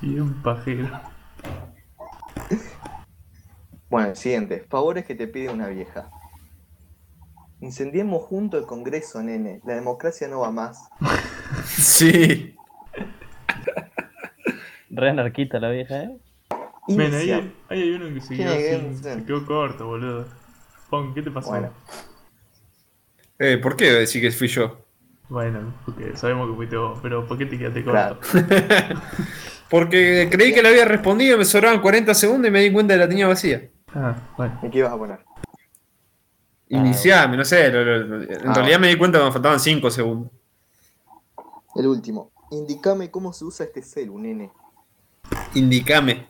Y 0.00 0.18
un 0.18 0.42
pajero. 0.42 0.88
Bueno, 3.90 4.08
el 4.08 4.16
siguiente. 4.16 4.64
Favores 4.68 5.04
que 5.04 5.14
te 5.14 5.26
pide 5.26 5.50
una 5.50 5.68
vieja. 5.68 6.10
Incendiemos 7.60 8.22
junto 8.22 8.56
el 8.56 8.64
Congreso, 8.64 9.22
nene. 9.22 9.60
La 9.66 9.74
democracia 9.74 10.28
no 10.28 10.40
va 10.40 10.50
más. 10.50 10.88
Sí. 11.66 12.56
Re 14.88 15.10
anarquista 15.10 15.58
la 15.58 15.70
vieja, 15.70 16.04
¿eh? 16.04 16.16
Ven, 16.88 17.14
ahí, 17.14 17.54
hay 17.68 17.90
uno 17.92 18.14
que 18.14 18.20
se 18.20 18.34
¿Quién 18.34 18.48
quedó, 18.48 18.94
se 18.96 19.24
quedó 19.24 19.46
corto, 19.46 19.86
boludo. 19.86 20.26
Pon, 20.88 21.12
¿qué 21.12 21.22
te 21.22 21.30
pasó? 21.30 21.50
Bueno. 21.50 21.72
Eh, 23.38 23.58
¿Por 23.58 23.76
qué 23.76 23.92
decir 23.92 24.22
que 24.22 24.30
fui 24.30 24.48
yo? 24.48 24.84
Bueno, 25.30 25.72
porque 25.86 26.16
sabemos 26.16 26.50
que 26.50 26.56
fuiste 26.56 26.76
vos, 26.76 26.98
pero 27.02 27.26
¿por 27.26 27.38
qué 27.38 27.46
te 27.46 27.56
quedaste 27.56 27.82
Claro. 27.84 28.18
corto? 28.20 28.46
Porque 29.70 30.28
creí 30.28 30.52
que 30.52 30.62
le 30.62 30.68
había 30.70 30.84
respondido, 30.84 31.38
me 31.38 31.44
sobraban 31.44 31.80
40 31.80 32.12
segundos 32.12 32.48
y 32.48 32.50
me 32.50 32.60
di 32.60 32.72
cuenta 32.72 32.94
que 32.94 32.98
la 32.98 33.08
tenía 33.08 33.28
vacía. 33.28 33.70
Ah, 33.94 34.16
bueno. 34.36 34.58
¿Y 34.64 34.68
qué 34.70 34.78
ibas 34.78 34.92
a 34.92 34.98
poner? 34.98 35.20
Iniciame, 36.70 37.36
no 37.36 37.44
sé. 37.44 37.70
lo- 37.70 37.84
lo- 37.84 37.98
lo- 38.00 38.22
en 38.22 38.48
Ah. 38.48 38.52
realidad 38.54 38.80
me 38.80 38.88
di 38.88 38.96
cuenta 38.96 39.20
que 39.20 39.24
me 39.26 39.30
faltaban 39.32 39.60
5 39.60 39.88
segundos. 39.92 40.32
El 41.76 41.86
último. 41.86 42.32
Indicame 42.50 43.12
cómo 43.12 43.32
se 43.32 43.44
usa 43.44 43.66
este 43.66 43.80
celu, 43.82 44.18
nene. 44.18 44.50
Indicame. 45.54 46.26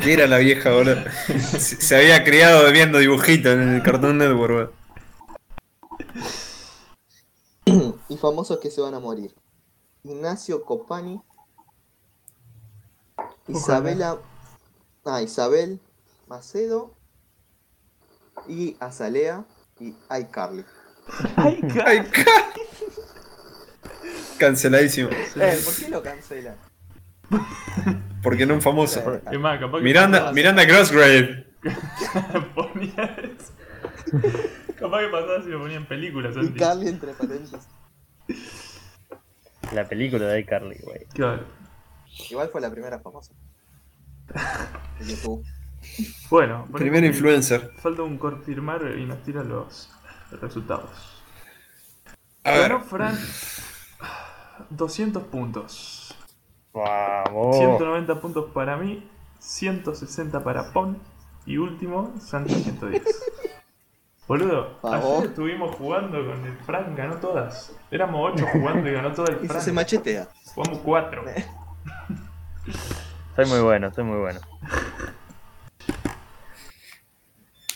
¿Qué 0.00 0.12
era 0.12 0.28
la 0.28 0.38
vieja, 0.38 0.70
boludo? 0.70 1.02
Se, 1.26 1.58
se 1.82 1.96
había 1.96 2.22
criado 2.22 2.70
viendo 2.70 2.98
dibujitos 2.98 3.54
en 3.54 3.74
el 3.74 3.82
Cartoon 3.82 4.18
Network, 4.18 4.38
boludo. 4.38 4.72
Y 8.08 8.16
famosos 8.16 8.58
que 8.58 8.70
se 8.70 8.80
van 8.80 8.94
a 8.94 9.00
morir. 9.00 9.34
Ignacio 10.04 10.64
Copani. 10.64 11.20
Isabela. 13.48 14.18
Ah, 15.04 15.22
Isabel 15.22 15.80
Macedo. 16.26 16.94
Y 18.48 18.76
Azalea. 18.80 19.44
Y 19.80 19.94
iCarly. 20.20 20.64
Ca- 21.74 22.52
Canceladísimo. 24.38 25.08
Eh, 25.10 25.60
¿por 25.64 25.74
qué 25.74 25.88
lo 25.88 26.02
cancelan? 26.02 26.56
Porque 28.22 28.46
no 28.46 28.54
un 28.54 28.62
famoso. 28.62 29.00
Es 29.30 29.38
más, 29.38 29.60
Miranda, 29.80 30.32
Miranda 30.32 30.66
Crossgrave. 30.66 31.46
Capaz 34.82 35.00
que 35.00 35.08
pasaba 35.08 35.42
si 35.42 35.48
lo 35.48 35.60
ponía 35.60 35.76
en 35.76 35.86
películas 35.86 36.34
Y 36.36 36.40
antes. 36.40 36.60
Carly 36.60 36.88
entre 36.88 37.12
paréntesis. 37.12 37.68
La 39.72 39.88
película 39.88 40.26
de 40.26 40.40
iCarly, 40.40 40.78
güey. 40.82 41.04
Claro. 41.14 41.44
Igual 42.30 42.48
fue 42.50 42.60
la 42.60 42.70
primera 42.70 42.98
famosa. 42.98 43.32
De 44.98 45.06
YouTube. 45.06 45.44
Bueno, 46.30 46.68
Primer 46.72 47.04
influencer. 47.04 47.72
Falta 47.78 48.02
un 48.02 48.18
confirmar 48.18 48.82
y 48.98 49.04
nos 49.04 49.22
tira 49.22 49.42
los 49.42 49.90
resultados. 50.40 51.22
A 52.44 52.50
ver. 52.50 52.68
Ganó 52.70 52.80
Fran 52.84 53.16
200 54.70 55.22
puntos. 55.24 56.14
Vamos. 56.72 57.56
190 57.56 58.20
puntos 58.20 58.50
para 58.52 58.76
mí, 58.76 59.08
160 59.38 60.42
para 60.42 60.72
Pon 60.72 60.98
y 61.46 61.58
último, 61.58 62.14
Santi 62.20 62.54
110. 62.54 63.02
Boludo, 64.32 64.78
ayer 64.82 65.26
estuvimos 65.28 65.76
jugando 65.76 66.24
con 66.24 66.42
el 66.46 66.56
Fran, 66.64 66.96
ganó 66.96 67.16
todas. 67.16 67.70
Éramos 67.90 68.32
8 68.32 68.46
jugando 68.54 68.88
y 68.88 68.92
ganó 68.94 69.12
todo 69.12 69.26
el 69.26 69.44
Y 69.44 69.46
Fran. 69.46 69.60
se 69.60 69.72
machetea. 69.72 70.26
Jugamos 70.54 70.78
4. 70.78 71.24
Soy 73.36 73.44
muy 73.44 73.60
bueno, 73.60 73.92
soy 73.92 74.04
muy 74.04 74.18
bueno. 74.20 74.40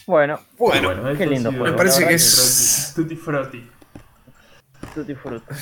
Bueno, 0.07 0.41
Bueno, 0.57 1.15
Qué 1.19 1.27
lindo 1.27 1.53
Me 1.53 1.59
juego, 1.59 1.73
me 1.73 1.77
parece 1.77 2.09
que 2.09 2.15
es. 2.15 2.93
Tutti 2.97 3.17
Frutti. 3.17 3.71
tutti 4.95 5.15
frutti. 5.15 5.55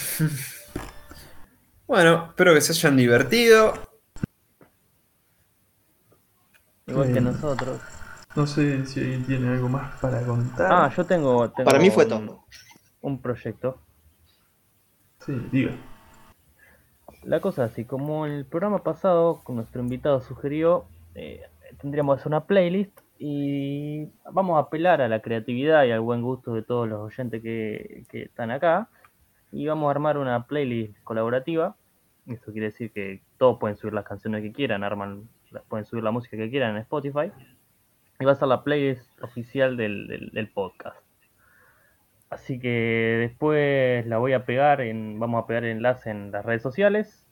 Bueno, 1.88 2.26
espero 2.28 2.54
que 2.54 2.60
se 2.60 2.70
hayan 2.70 2.96
divertido. 2.96 3.74
Igual 6.86 7.12
que 7.12 7.18
Eh. 7.18 7.20
nosotros. 7.20 7.80
No 8.36 8.46
sé 8.46 8.84
si 8.86 9.00
alguien 9.00 9.24
tiene 9.24 9.48
algo 9.48 9.68
más 9.68 9.98
para 10.00 10.20
contar. 10.22 10.72
Ah, 10.72 10.92
yo 10.94 11.04
tengo, 11.06 11.50
tengo 11.50 11.64
Para 11.70 11.78
mí 11.78 11.90
fue 11.90 12.04
un- 12.04 12.10
todo. 12.26 12.44
Un 13.00 13.20
proyecto. 13.20 13.78
Sí, 15.20 15.32
diga. 15.52 15.72
La 17.22 17.40
cosa 17.40 17.64
es 17.64 17.72
así, 17.72 17.84
como 17.84 18.26
el 18.26 18.44
programa 18.44 18.82
pasado 18.82 19.40
con 19.44 19.56
nuestro 19.56 19.80
invitado 19.80 20.20
sugirió, 20.20 20.84
eh, 21.14 21.42
tendríamos 21.80 22.16
que 22.16 22.20
hacer 22.20 22.28
una 22.30 22.44
playlist 22.44 22.98
y 23.18 24.06
vamos 24.30 24.56
a 24.56 24.60
apelar 24.66 25.00
a 25.00 25.08
la 25.08 25.20
creatividad 25.22 25.84
y 25.84 25.92
al 25.92 26.00
buen 26.00 26.20
gusto 26.22 26.52
de 26.54 26.62
todos 26.62 26.88
los 26.88 27.00
oyentes 27.00 27.40
que, 27.40 28.04
que 28.10 28.22
están 28.24 28.50
acá 28.50 28.88
y 29.52 29.66
vamos 29.66 29.86
a 29.88 29.90
armar 29.92 30.18
una 30.18 30.46
playlist 30.46 30.98
colaborativa. 31.04 31.76
Esto 32.26 32.52
quiere 32.52 32.66
decir 32.66 32.90
que 32.90 33.22
todos 33.38 33.58
pueden 33.58 33.76
subir 33.76 33.94
las 33.94 34.04
canciones 34.04 34.42
que 34.42 34.52
quieran, 34.52 34.82
arman, 34.82 35.28
pueden 35.68 35.86
subir 35.86 36.02
la 36.02 36.10
música 36.10 36.36
que 36.36 36.50
quieran 36.50 36.72
en 36.72 36.82
Spotify 36.82 37.30
y 38.20 38.24
va 38.24 38.32
a 38.32 38.36
ser 38.36 38.48
la 38.48 38.62
playlist 38.62 39.20
oficial 39.22 39.76
del, 39.76 40.06
del- 40.08 40.30
del 40.32 40.48
podcast. 40.48 40.96
Así 42.30 42.58
que 42.58 43.16
después 43.20 44.06
la 44.06 44.18
voy 44.18 44.32
a 44.32 44.44
pegar 44.44 44.80
en, 44.80 45.18
vamos 45.20 45.42
a 45.42 45.46
pegar 45.46 45.64
el 45.64 45.76
enlace 45.76 46.10
en 46.10 46.32
las 46.32 46.44
redes 46.44 46.62
sociales. 46.62 47.28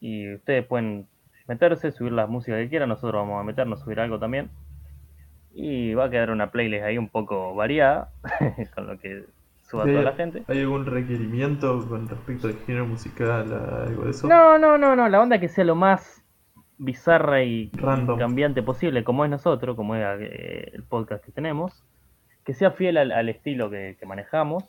Y 0.00 0.34
ustedes 0.34 0.66
pueden 0.66 1.06
meterse, 1.46 1.92
subir 1.92 2.12
la 2.12 2.26
música 2.26 2.56
que 2.56 2.68
quieran, 2.68 2.88
nosotros 2.88 3.22
vamos 3.22 3.40
a 3.40 3.44
meternos, 3.44 3.80
subir 3.80 4.00
algo 4.00 4.18
también. 4.18 4.50
Y 5.54 5.94
va 5.94 6.04
a 6.06 6.10
quedar 6.10 6.30
una 6.30 6.50
playlist 6.50 6.84
ahí 6.84 6.98
un 6.98 7.08
poco 7.08 7.54
variada, 7.54 8.10
con 8.74 8.86
lo 8.88 8.98
que 8.98 9.24
suba 9.62 9.84
Sí, 9.84 9.90
toda 9.92 10.02
la 10.02 10.12
gente. 10.12 10.42
¿Hay 10.48 10.60
algún 10.60 10.84
requerimiento 10.84 11.86
con 11.88 12.08
respecto 12.08 12.48
al 12.48 12.56
género 12.66 12.86
musical, 12.86 13.52
algo 13.86 14.04
de 14.04 14.10
eso? 14.10 14.28
No, 14.28 14.58
no, 14.58 14.76
no, 14.76 14.94
no, 14.96 15.08
la 15.08 15.20
onda 15.20 15.38
que 15.40 15.48
sea 15.48 15.64
lo 15.64 15.74
más 15.76 16.24
bizarra 16.78 17.42
y 17.42 17.70
Random. 17.74 18.18
cambiante 18.18 18.62
posible, 18.62 19.02
como 19.04 19.24
es 19.24 19.30
nosotros, 19.30 19.76
como 19.76 19.94
es 19.96 20.02
eh, 20.20 20.70
el 20.74 20.82
podcast 20.82 21.24
que 21.24 21.32
tenemos, 21.32 21.82
que 22.44 22.54
sea 22.54 22.70
fiel 22.72 22.96
al, 22.98 23.12
al 23.12 23.28
estilo 23.28 23.70
que, 23.70 23.96
que 23.98 24.06
manejamos, 24.06 24.64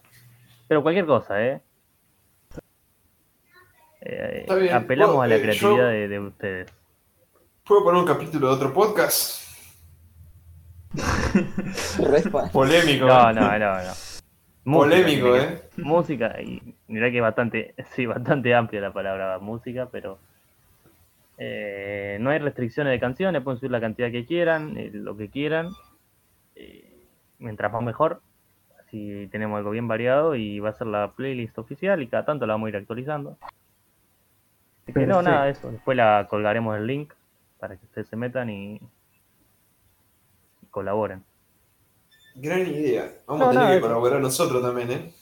pero 0.68 0.82
cualquier 0.84 1.06
cosa, 1.06 1.44
¿eh? 1.44 1.62
Eh, 4.02 4.70
apelamos 4.72 5.16
Bueno, 5.16 5.22
a 5.24 5.28
la 5.28 5.36
eh, 5.38 5.42
creatividad 5.42 5.78
yo- 5.78 5.86
de, 5.88 6.08
de 6.08 6.20
ustedes. 6.20 6.74
¿Puedo 7.66 7.84
poner 7.84 8.00
un 8.02 8.08
capítulo 8.08 8.48
de 8.48 8.54
otro 8.54 8.74
podcast? 8.74 9.44
Polémico. 12.54 13.06
No, 13.06 13.30
¿eh? 13.30 13.34
no, 13.34 13.60
no, 13.60 13.76
no. 13.84 13.94
Música 14.64 14.96
Polémico, 14.96 15.36
¿eh? 15.38 15.62
Música, 15.78 16.42
y 16.42 16.76
mirá 16.88 17.10
que 17.10 17.18
es 17.18 17.22
bastante, 17.22 17.74
sí, 17.96 18.06
bastante 18.06 18.54
amplia 18.54 18.82
la 18.82 18.92
palabra 18.94 19.40
música, 19.40 19.88
pero 19.92 20.20
eh, 21.38 22.18
no 22.22 22.30
hay 22.32 22.40
restricciones 22.40 22.92
de 22.92 23.00
canciones, 23.00 23.44
pueden 23.44 23.60
subir 23.60 23.72
la 23.72 23.82
cantidad 23.82 24.12
que 24.12 24.26
quieran, 24.26 24.78
eh, 24.78 24.90
lo 24.94 25.16
que 25.18 25.30
quieran, 25.30 25.70
eh, 26.56 26.92
mientras 27.40 27.72
más 27.72 27.84
mejor, 27.84 28.22
así 28.80 29.28
tenemos 29.32 29.58
algo 29.58 29.72
bien 29.72 29.88
variado 29.88 30.36
y 30.36 30.60
va 30.60 30.70
a 30.70 30.74
ser 30.74 30.88
la 30.88 31.12
playlist 31.14 31.58
oficial 31.58 32.02
y 32.02 32.08
cada 32.08 32.26
tanto 32.26 32.46
la 32.46 32.54
vamos 32.54 32.68
a 32.68 32.70
ir 32.70 32.76
actualizando. 32.78 33.38
Así 34.84 34.94
que 34.94 35.06
no, 35.06 35.22
nada, 35.22 35.50
eso, 35.50 35.72
después 35.72 35.98
la 35.98 36.28
colgaremos 36.30 36.78
el 36.78 36.88
link 36.88 37.14
para 37.60 37.78
que 37.78 37.86
ustedes 37.86 38.08
se 38.08 38.16
metan 38.16 38.50
y, 38.50 38.76
y 40.62 40.66
colaboren. 40.72 41.24
Gran 42.36 42.62
idea. 42.68 43.12
Vamos 43.28 43.42
No, 43.42 43.48
a 43.48 43.52
tener 43.52 43.68
que 43.68 43.78
eso. 43.78 43.88
colaborar 43.88 44.22
nosotros 44.22 44.62
también, 44.62 44.92
¿eh? 44.92 45.14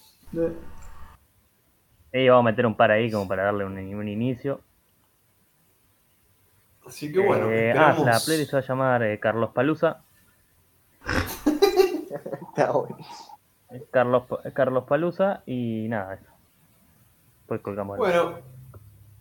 Eh, 2.11 2.25
Y 2.25 2.29
vamos 2.29 2.43
a 2.45 2.51
meter 2.51 2.65
un 2.65 2.75
par 2.75 2.91
ahí 2.91 3.11
como 3.11 3.27
para 3.27 3.43
darle 3.43 3.65
un, 3.65 3.77
un 3.77 4.07
inicio. 4.07 4.61
Así 6.85 7.11
que 7.11 7.19
bueno, 7.19 7.49
Eh, 7.51 7.71
ah, 7.71 7.95
la 8.05 8.19
playlist 8.19 8.51
se 8.51 8.55
va 8.57 8.61
a 8.61 8.65
llamar 8.67 9.03
eh, 9.03 9.19
Carlos 9.19 9.49
Palusa. 9.53 10.03
Está 12.49 12.71
bueno. 12.71 12.97
Carlos, 13.91 14.23
Carlos 14.53 14.83
Palusa 14.87 15.43
y 15.45 15.87
nada, 15.89 16.15
eso. 16.15 16.31
Pues 17.47 17.61
colgamos 17.61 17.95
el- 17.95 17.99
Bueno, 17.99 18.39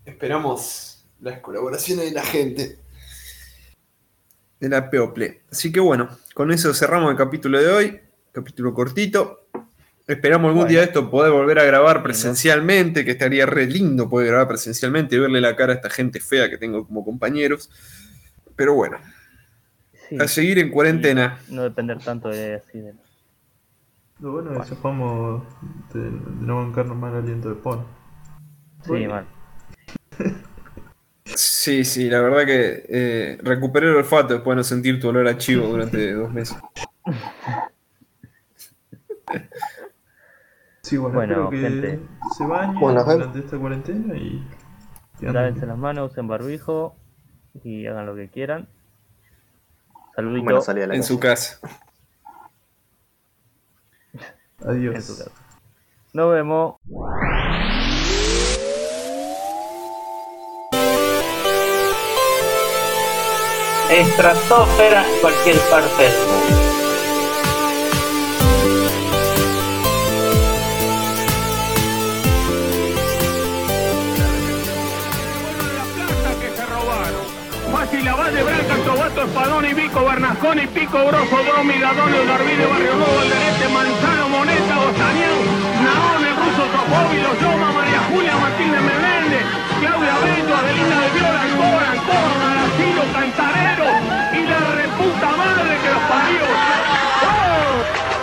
esperamos 0.04 1.04
las 1.20 1.40
colaboraciones 1.40 2.04
de 2.06 2.12
la 2.12 2.22
gente. 2.22 2.78
De 4.60 4.68
la 4.68 4.88
People. 4.88 5.42
Así 5.50 5.72
que 5.72 5.80
bueno, 5.80 6.08
con 6.34 6.52
eso 6.52 6.72
cerramos 6.74 7.10
el 7.10 7.16
capítulo 7.16 7.58
de 7.60 7.68
hoy. 7.72 8.00
Capítulo 8.32 8.72
cortito. 8.74 9.43
Esperamos 10.06 10.48
algún 10.48 10.62
Bueno. 10.64 10.70
día 10.70 10.82
esto 10.84 11.10
poder 11.10 11.32
volver 11.32 11.58
a 11.58 11.64
grabar 11.64 12.02
presencialmente, 12.02 13.04
que 13.06 13.12
estaría 13.12 13.46
re 13.46 13.66
lindo 13.66 14.08
poder 14.10 14.28
grabar 14.28 14.48
presencialmente 14.48 15.16
y 15.16 15.18
verle 15.18 15.40
la 15.40 15.56
cara 15.56 15.72
a 15.72 15.76
esta 15.76 15.88
gente 15.88 16.20
fea 16.20 16.50
que 16.50 16.58
tengo 16.58 16.86
como 16.86 17.04
compañeros. 17.04 17.70
Pero 18.54 18.74
bueno, 18.74 18.98
Sí, 20.10 20.18
a 20.20 20.28
seguir 20.28 20.58
en 20.58 20.70
cuarentena. 20.70 21.38
no 21.48 21.62
depender 21.62 21.98
tanto 21.98 22.28
de 22.28 22.56
así 22.56 22.78
de- 22.78 22.92
Lo 24.20 24.32
bueno 24.32 24.62
es 24.62 24.68
que 24.68 24.74
de, 24.74 26.00
de 26.04 26.10
no 26.40 26.56
bancarnos 26.56 26.96
mal 26.96 27.14
aliento 27.14 27.48
de 27.48 27.54
Pon. 27.54 27.86
Sí, 28.82 28.88
Bueno. 28.90 29.10
mal. 29.10 29.26
Sí, 31.24 31.34
Sí, 31.36 31.84
sí, 31.84 32.10
la 32.10 32.20
verdad 32.20 32.44
que 32.44 32.84
eh, 32.88 33.38
recuperé 33.42 33.88
el 33.88 33.96
olfato 33.96 34.34
después 34.34 34.54
de 34.54 34.56
no 34.56 34.64
sentir 34.64 35.00
tu 35.00 35.08
olor 35.08 35.26
a 35.26 35.38
chivo 35.38 35.66
durante 35.66 36.12
dos 36.12 36.30
meses. 36.30 36.56
Sí, 40.94 40.98
bueno, 40.98 41.16
Bueno, 41.16 41.32
espero 41.34 41.50
que 41.50 41.58
gente. 41.58 42.00
se 42.36 42.46
bañen 42.46 42.78
Bueno, 42.78 43.02
durante 43.04 43.38
esta 43.40 43.58
cuarentena 43.58 44.14
y... 44.16 44.48
Lávense 45.20 45.66
las 45.66 45.76
manos, 45.76 46.12
usen 46.12 46.28
barbijo 46.28 46.94
y 47.64 47.84
hagan 47.86 48.06
lo 48.06 48.14
que 48.14 48.28
quieran. 48.30 48.68
Saluditos 50.14 50.44
Bueno, 50.44 50.60
salí 50.60 50.82
a 50.82 50.86
la 50.86 50.94
En 50.94 51.02
su 51.02 51.18
casa. 51.18 51.58
Adiós. 54.64 54.94
en 54.94 55.02
su 55.02 55.18
casa. 55.18 55.30
Nos 56.12 56.32
vemos. 56.32 56.76
Estratosfera, 63.90 65.04
cualquier 65.20 65.56
parte 65.70 66.02
del 66.02 66.12
mundo. 66.12 66.73
Carlos 79.24 79.42
Padón 79.42 79.64
y 79.64 79.72
Vico 79.72 80.04
Bernasconi, 80.04 80.66
Pico 80.66 80.98
Broso, 80.98 81.36
Bromi, 81.48 81.78
Gadonio, 81.78 82.26
Garbido, 82.26 82.68
Barrio 82.68 82.94
Nuevo, 82.94 83.20
Alderete, 83.20 83.68
Manzano, 83.72 84.28
Moneta, 84.28 84.76
Bostanián, 84.76 85.38
Naón, 85.80 86.24
el 86.28 86.36
ruso 86.36 86.62
Trofóvilo, 86.68 87.32
Loma, 87.40 87.72
María 87.72 88.00
Julia, 88.10 88.36
Martínez 88.36 88.82
Menéndez, 88.82 89.44
Claudia 89.80 90.18
Bello, 90.20 90.56
Adelina 90.56 91.00
de 91.00 91.10
Viola, 91.16 91.40
Alcora, 91.40 91.90
Alcora, 91.92 92.34
Maracillo, 92.44 93.04
Cantarero 93.14 93.88
y 94.34 94.42
la 94.44 94.60
reputa 94.76 95.28
madre 95.40 95.72
que 95.80 95.88
los 95.88 96.02
parió. 96.04 96.44
¡Oh! 97.24 98.13